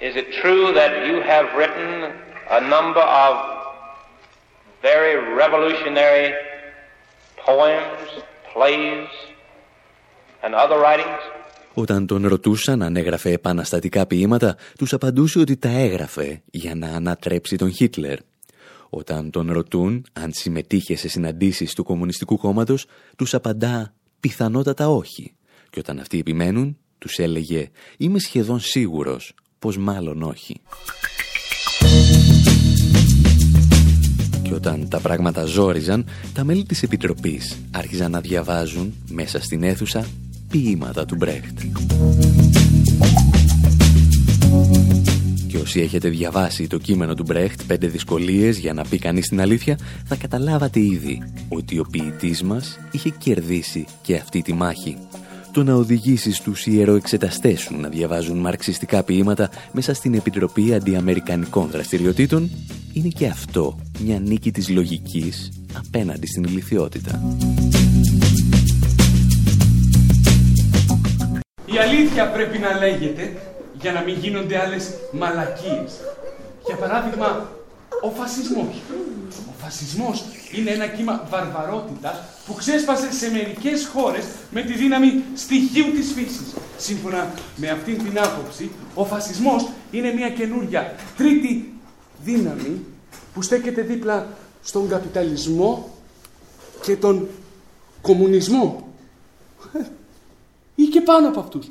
is 0.01 0.17
it 0.17 0.27
true 0.43 0.73
that 0.75 0.93
you 1.07 1.17
have 1.33 1.47
written 1.59 2.32
a 2.51 2.61
number 2.61 3.05
of 3.25 3.35
very 4.83 5.15
revolutionary 5.43 6.33
poems, 7.47 8.09
plays, 8.53 9.09
and 10.43 10.55
other 10.55 10.79
writings? 10.79 11.23
Όταν 11.75 12.07
τον 12.07 12.29
ρωτούσαν 12.29 12.83
αν 12.83 12.97
έγραφε 12.97 13.31
επαναστατικά 13.31 14.07
ποίηματα, 14.07 14.57
τους 14.79 14.93
απαντούσε 14.93 15.39
ότι 15.39 15.57
τα 15.57 15.69
έγραφε 15.69 16.43
για 16.51 16.75
να 16.75 16.87
ανατρέψει 16.87 17.57
τον 17.57 17.73
Χίτλερ. 17.73 18.19
Όταν 18.91 19.31
τον 19.31 19.53
ρωτούν 19.53 20.07
αν 20.13 20.33
συμμετείχε 20.33 20.97
σε 20.97 21.09
συναντήσεις 21.09 21.75
του 21.75 21.85
Κομμουνιστικού 21.85 22.37
Κόμματος, 22.39 22.87
τους 23.17 23.35
απαντά 23.35 23.95
πιθανότατα 24.21 24.89
όχι. 24.89 25.35
Και 25.71 25.79
όταν 25.79 25.99
αυτοί 25.99 26.19
επιμένουν, 26.19 26.79
τους 26.99 27.19
έλεγε 27.19 27.71
«Είμαι 27.97 28.19
σχεδόν 28.19 28.61
σίγουρος 28.61 29.35
πως 29.59 29.79
μάλλον 29.79 30.23
όχι. 30.23 30.61
Και 34.53 34.59
όταν 34.59 34.89
τα 34.89 35.01
πράγματα 35.01 35.45
ζόριζαν, 35.45 36.05
τα 36.33 36.45
μέλη 36.45 36.65
της 36.65 36.83
Επιτροπής 36.83 37.59
άρχιζαν 37.71 38.11
να 38.11 38.21
διαβάζουν 38.21 38.95
μέσα 39.11 39.41
στην 39.41 39.63
αίθουσα 39.63 40.07
ποίηματα 40.49 41.05
του 41.05 41.15
Μπρέχτ. 41.15 41.61
Και 45.47 45.59
όσοι 45.59 45.81
έχετε 45.81 46.09
διαβάσει 46.09 46.67
το 46.67 46.79
κείμενο 46.79 47.15
του 47.15 47.23
Μπρέχτ 47.23 47.61
«Πέντε 47.67 47.87
δυσκολίες 47.87 48.59
για 48.59 48.73
να 48.73 48.85
πει 48.85 48.99
κανείς 48.99 49.29
την 49.29 49.41
αλήθεια» 49.41 49.79
θα 50.05 50.17
καταλάβατε 50.17 50.81
ήδη 50.81 51.23
ότι 51.49 51.79
ο 51.79 51.87
ποιητής 51.91 52.43
μας 52.43 52.79
είχε 52.91 53.11
κερδίσει 53.11 53.87
και 54.03 54.17
αυτή 54.17 54.43
τη 54.43 54.53
μάχη. 54.53 54.97
Το 55.53 55.63
να 55.63 55.75
οδηγήσει 55.75 56.43
τους 56.43 56.67
ιεροεξεταστές 56.67 57.61
σου 57.61 57.77
να 57.77 57.89
διαβάζουν 57.89 58.39
μαρξιστικά 58.39 59.03
ποίηματα 59.03 59.51
μέσα 59.73 59.95
στην 59.95 60.15
Επιτροπή 60.15 60.75
Αντιαμερικανικών 60.75 61.69
Δραστηριοτήτων 61.71 62.51
είναι 62.93 63.09
και 63.09 63.27
αυτό 63.27 63.79
μια 64.05 64.19
νίκη 64.19 64.51
της 64.51 64.69
λογικής 64.69 65.53
απέναντι 65.87 66.27
στην 66.27 66.45
ηλικιότητα. 66.45 67.21
Η 71.67 71.79
αλήθεια 71.79 72.31
πρέπει 72.31 72.59
να 72.59 72.79
λέγεται 72.79 73.33
για 73.81 73.93
να 73.93 74.01
μην 74.01 74.15
γίνονται 74.21 74.59
άλλες 74.59 74.91
μαλακίες. 75.13 75.93
Για 76.67 76.77
παράδειγμα, 76.77 77.51
ο 78.03 78.11
φασισμός. 78.11 78.83
Ο 79.49 79.53
φασισμός 79.63 80.25
είναι 80.53 80.71
ένα 80.71 80.87
κύμα 80.87 81.27
βαρβαρότητας 81.31 82.21
που 82.47 82.55
ξέσπασε 82.55 83.13
σε 83.13 83.31
μερικές 83.31 83.87
χώρες 83.87 84.25
με 84.51 84.63
τη 84.63 84.73
δύναμη 84.73 85.23
στοιχείου 85.35 85.91
της 85.93 86.13
φύσης. 86.13 86.55
Σύμφωνα 86.79 87.33
με 87.57 87.69
αυτήν 87.71 88.05
την 88.05 88.19
άποψη, 88.19 88.71
ο 88.95 89.05
φασισμός 89.05 89.69
είναι 89.91 90.13
μια 90.13 90.31
καινούρια 90.31 90.95
τρίτη 91.17 91.73
δύναμη 92.25 92.85
που 93.35 93.43
στέκεται 93.43 93.83
δίπλα 93.83 94.27
στον 94.63 94.89
καπιταλισμό 94.89 95.91
και 96.83 96.97
τον 96.97 97.29
κομμουνισμό. 98.01 98.89
Ή 100.75 100.85
και 100.85 101.01
πάνω 101.01 101.29
από 101.29 101.41
αυτούς. 101.41 101.71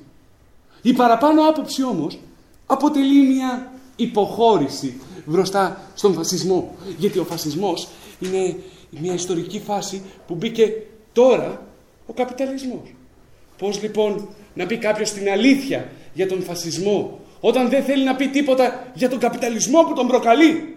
Η 0.82 0.94
παραπάνω 0.94 1.42
άποψη 1.48 1.84
όμως 1.84 2.20
αποτελεί 2.66 3.28
μια 3.28 3.72
υποχώρηση 3.96 5.02
μπροστά 5.26 5.82
στον 5.96 6.14
φασισμό. 6.14 6.76
Γιατί 6.98 7.20
ο 7.20 7.24
φασισμός 7.24 7.88
είναι 8.20 8.56
μια 8.90 9.14
ιστορική 9.14 9.60
φάση 9.60 10.02
που 10.28 10.36
μπήκε 10.36 10.74
τώρα 11.14 11.68
ο 12.06 12.14
καπιταλισμός. 12.14 12.94
Πώς 13.58 13.82
λοιπόν 13.82 14.28
να 14.54 14.66
πει 14.66 14.78
κάποιος 14.78 15.12
την 15.12 15.30
αλήθεια 15.30 15.90
για 16.14 16.28
τον 16.28 16.44
φασισμό 16.44 17.20
όταν 17.40 17.70
δεν 17.70 17.84
θέλει 17.84 18.04
να 18.04 18.16
πει 18.16 18.28
τίποτα 18.28 18.92
για 18.94 19.10
τον 19.10 19.20
καπιταλισμό 19.20 19.84
που 19.84 19.94
τον 19.94 20.08
προκαλεί. 20.08 20.76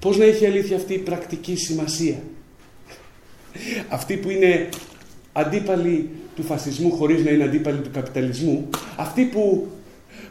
Πώς 0.00 0.16
να 0.16 0.24
έχει 0.24 0.46
αλήθεια 0.46 0.76
αυτή 0.76 0.94
η 0.94 0.98
πρακτική 0.98 1.56
σημασία. 1.56 2.22
Αυτοί 3.88 4.16
που 4.16 4.30
είναι 4.30 4.68
αντίπαλοι 5.32 6.10
του 6.36 6.42
φασισμού 6.42 6.90
χωρίς 6.90 7.24
να 7.24 7.30
είναι 7.30 7.44
αντίπαλοι 7.44 7.78
του 7.78 7.90
καπιταλισμού, 7.90 8.68
αυτοί 8.96 9.24
που 9.24 9.66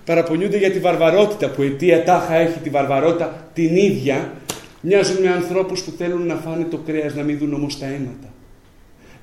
παραπονιούνται 0.06 0.58
για 0.58 0.72
τη 0.72 0.80
βαρβαρότητα 0.80 1.50
που 1.50 1.62
αιτία 1.62 2.04
τάχα 2.04 2.36
έχει 2.36 2.60
τη 2.60 2.70
βαρβαρότητα 2.70 3.48
την 3.54 3.76
ίδια, 3.76 4.34
μοιάζουν 4.82 5.22
με 5.22 5.30
ανθρώπους 5.30 5.82
που 5.82 5.94
θέλουν 5.98 6.26
να 6.26 6.36
φάνε 6.36 6.64
το 6.64 6.78
κρέας, 6.78 7.16
να 7.16 7.24
μην 7.24 7.38
δουν 7.38 7.54
όμως 7.54 7.80
τα 7.80 7.86
αίματα. 7.86 8.34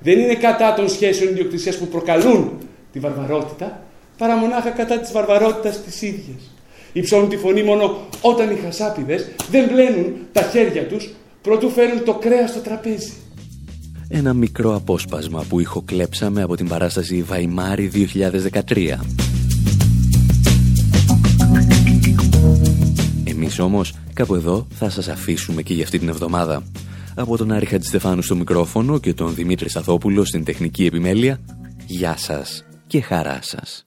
Δεν 0.01 0.19
είναι 0.19 0.35
κατά 0.35 0.75
των 0.75 0.89
σχέσεων 0.89 1.31
ιδιοκτησίας 1.31 1.77
που 1.79 1.87
προκαλούν 1.87 2.59
τη 2.93 2.99
βαρβαρότητα, 2.99 3.83
παρά 4.19 4.37
μονάχα 4.37 4.71
κατά 4.71 4.99
της 4.99 5.13
βαρβαρότητας 5.13 5.83
της 5.83 6.03
ίδιας. 6.03 6.55
Υψώνουν 6.93 7.29
τη 7.29 7.37
φωνή 7.37 7.63
μόνο 7.63 7.97
όταν 8.21 8.51
οι 8.51 8.55
χασάπιδες 8.65 9.31
δεν 9.51 9.69
μπλένουν 9.69 10.17
τα 10.33 10.43
χέρια 10.43 10.87
τους 10.87 11.11
προτού 11.43 11.71
φέρουν 11.71 12.05
το 12.05 12.15
κρέας 12.15 12.51
στο 12.51 12.61
τραπέζι. 12.61 13.13
Ένα 14.09 14.33
μικρό 14.33 14.75
απόσπασμα 14.75 15.45
που 15.49 15.61
ηχοκλέψαμε 15.61 16.43
από 16.43 16.57
την 16.57 16.69
παράσταση 16.69 17.23
Βαϊμάρη 17.23 17.91
2013. 17.95 19.30
Εμείς 23.43 23.59
όμως 23.59 23.95
κάπου 24.13 24.35
εδώ 24.35 24.67
θα 24.71 24.91
σας 24.91 25.09
αφήσουμε 25.09 25.63
και 25.63 25.75
για 25.75 25.85
αυτή 25.85 25.99
την 25.99 26.09
εβδομάδα. 26.09 26.63
Από 27.15 27.37
τον 27.37 27.53
Άρη 27.53 27.67
Χατζηστεφάνου 27.67 28.23
στο 28.23 28.37
μικρόφωνο 28.37 28.99
και 28.99 29.15
τον 29.15 29.35
Δημήτρη 29.35 29.69
Σταθόπουλο 29.69 30.25
στην 30.25 30.45
τεχνική 30.45 30.85
επιμέλεια, 30.85 31.41
γεια 31.87 32.17
σας 32.17 32.65
και 32.87 33.01
χαρά 33.01 33.39
σας. 33.43 33.87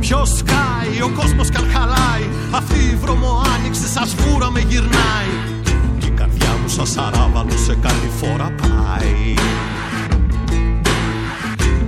Ποιος 0.00 0.36
σκάει, 0.36 1.02
ο 1.02 1.10
κόσμος 1.16 1.48
καλχαλάει 1.50 2.24
Αυτή 2.52 2.78
η 2.78 2.96
βρωμοάνοιξη 2.96 3.86
σας 3.86 4.14
φούρα 4.14 4.50
με 4.50 4.60
γυρνάει 4.60 5.59
σαν 6.70 6.86
σαράβαλο 6.86 7.56
σε 7.66 7.74
κάτι 7.74 8.10
φορά 8.20 8.52
πάει. 8.60 9.34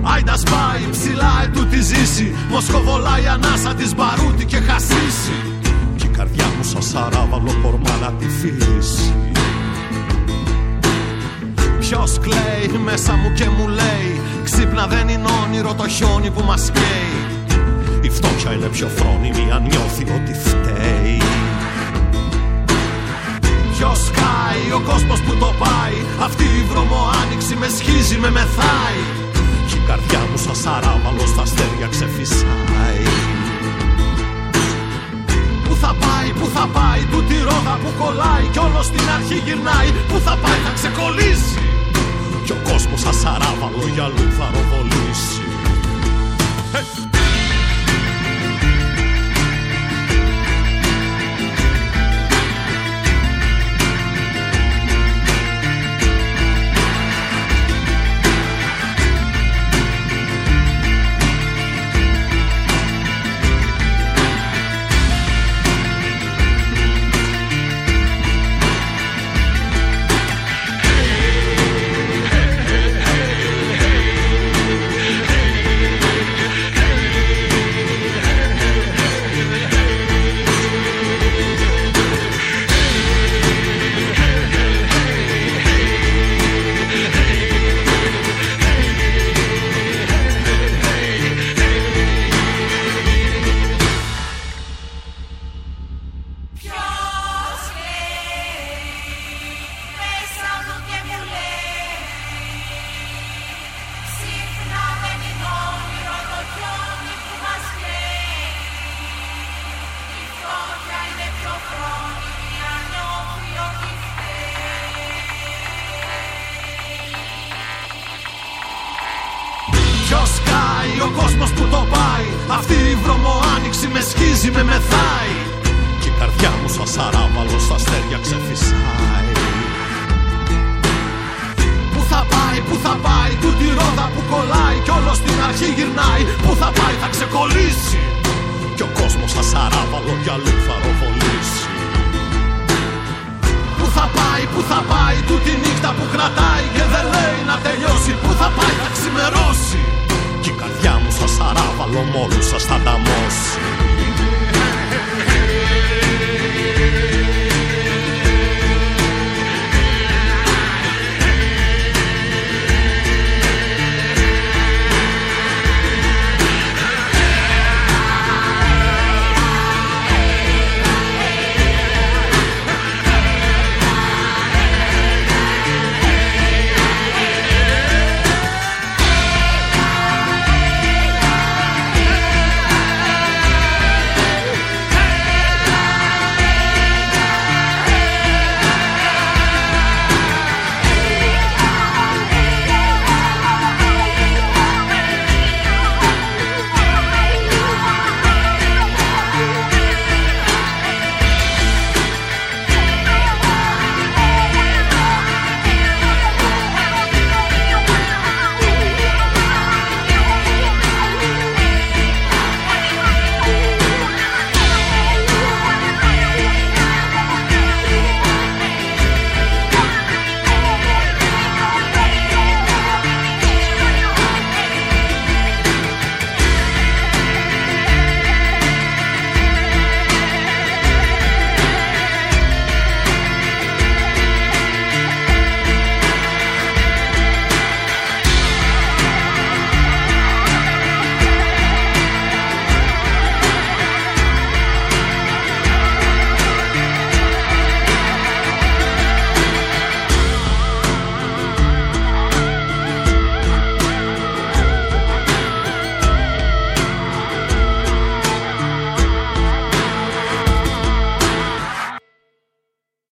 Άιντα 0.01 0.37
σπάει 0.37 0.89
ψηλά 0.91 1.33
ετούτη 1.43 1.81
ζήσει. 1.81 2.35
Μοσκοβολάει 2.49 3.27
ανάσα 3.27 3.73
της 3.73 3.95
μπαρούτι 3.95 4.45
και 4.45 4.57
χασίσει. 4.57 5.35
Κι 5.95 6.05
η 6.05 6.09
καρδιά 6.17 6.45
μου 6.45 6.63
σαν 6.63 6.81
σαράβαλο 6.81 7.51
κορμά 7.63 7.95
να 8.01 8.11
τη 8.11 8.25
φύσει 8.25 9.13
Ποιος 11.79 12.19
κλαίει 12.19 12.79
μέσα 12.83 13.13
μου 13.13 13.33
και 13.33 13.49
μου 13.49 13.67
λέει 13.67 14.21
Ξύπνα 14.43 14.87
δεν 14.87 15.07
είναι 15.07 15.29
όνειρο 15.43 15.73
το 15.73 15.87
χιόνι 15.87 16.29
που 16.29 16.43
μας 16.43 16.71
καίει. 16.73 17.15
Η 18.01 18.09
φτώχεια 18.09 18.51
είναι 18.51 18.67
πιο 18.67 18.87
φρόνιμη 18.87 19.51
αν 19.51 19.61
νιώθει 19.61 20.03
ότι 20.03 20.33
φταίει 20.33 20.92
Ποιος 23.77 24.01
κάει, 24.19 24.71
ο 24.77 24.79
κόσμος 24.89 25.19
που 25.21 25.35
το 25.35 25.53
πάει. 25.63 25.97
Αυτή 26.27 26.43
η 26.43 26.63
βρωμοάνοιξη 26.69 27.55
με 27.55 27.67
σχίζει, 27.77 28.17
με 28.17 28.29
μεθάει. 28.31 28.99
Κι 29.67 29.75
η 29.75 29.81
καρδιά 29.87 30.21
μου 30.29 30.37
σαν 30.37 30.55
σαράβαλος 30.55 31.29
στα 31.29 31.41
αστέρια 31.41 31.87
ξεφυσάει. 31.93 33.03
Πού 35.65 35.73
θα 35.81 35.95
πάει, 36.03 36.29
πού 36.39 36.45
θα 36.55 36.65
πάει, 36.77 37.01
τούτη 37.11 37.37
ρόδα 37.47 37.75
που 37.83 37.89
κολλάει. 37.99 38.45
Κι 38.51 38.59
όλος 38.67 38.85
στην 38.85 39.07
αρχή 39.15 39.37
γυρνάει, 39.45 39.89
πού 40.09 40.17
θα 40.25 40.35
πάει 40.43 40.59
θα 40.65 40.71
ξεκολλήσει. 40.79 41.59
Κι 42.45 42.51
ο 42.51 42.59
κόσμος 42.69 42.99
σαν 42.99 43.15
σαράβαλο 43.21 43.83
για 43.93 44.03
αλλού 44.03 44.27
θα 44.37 44.47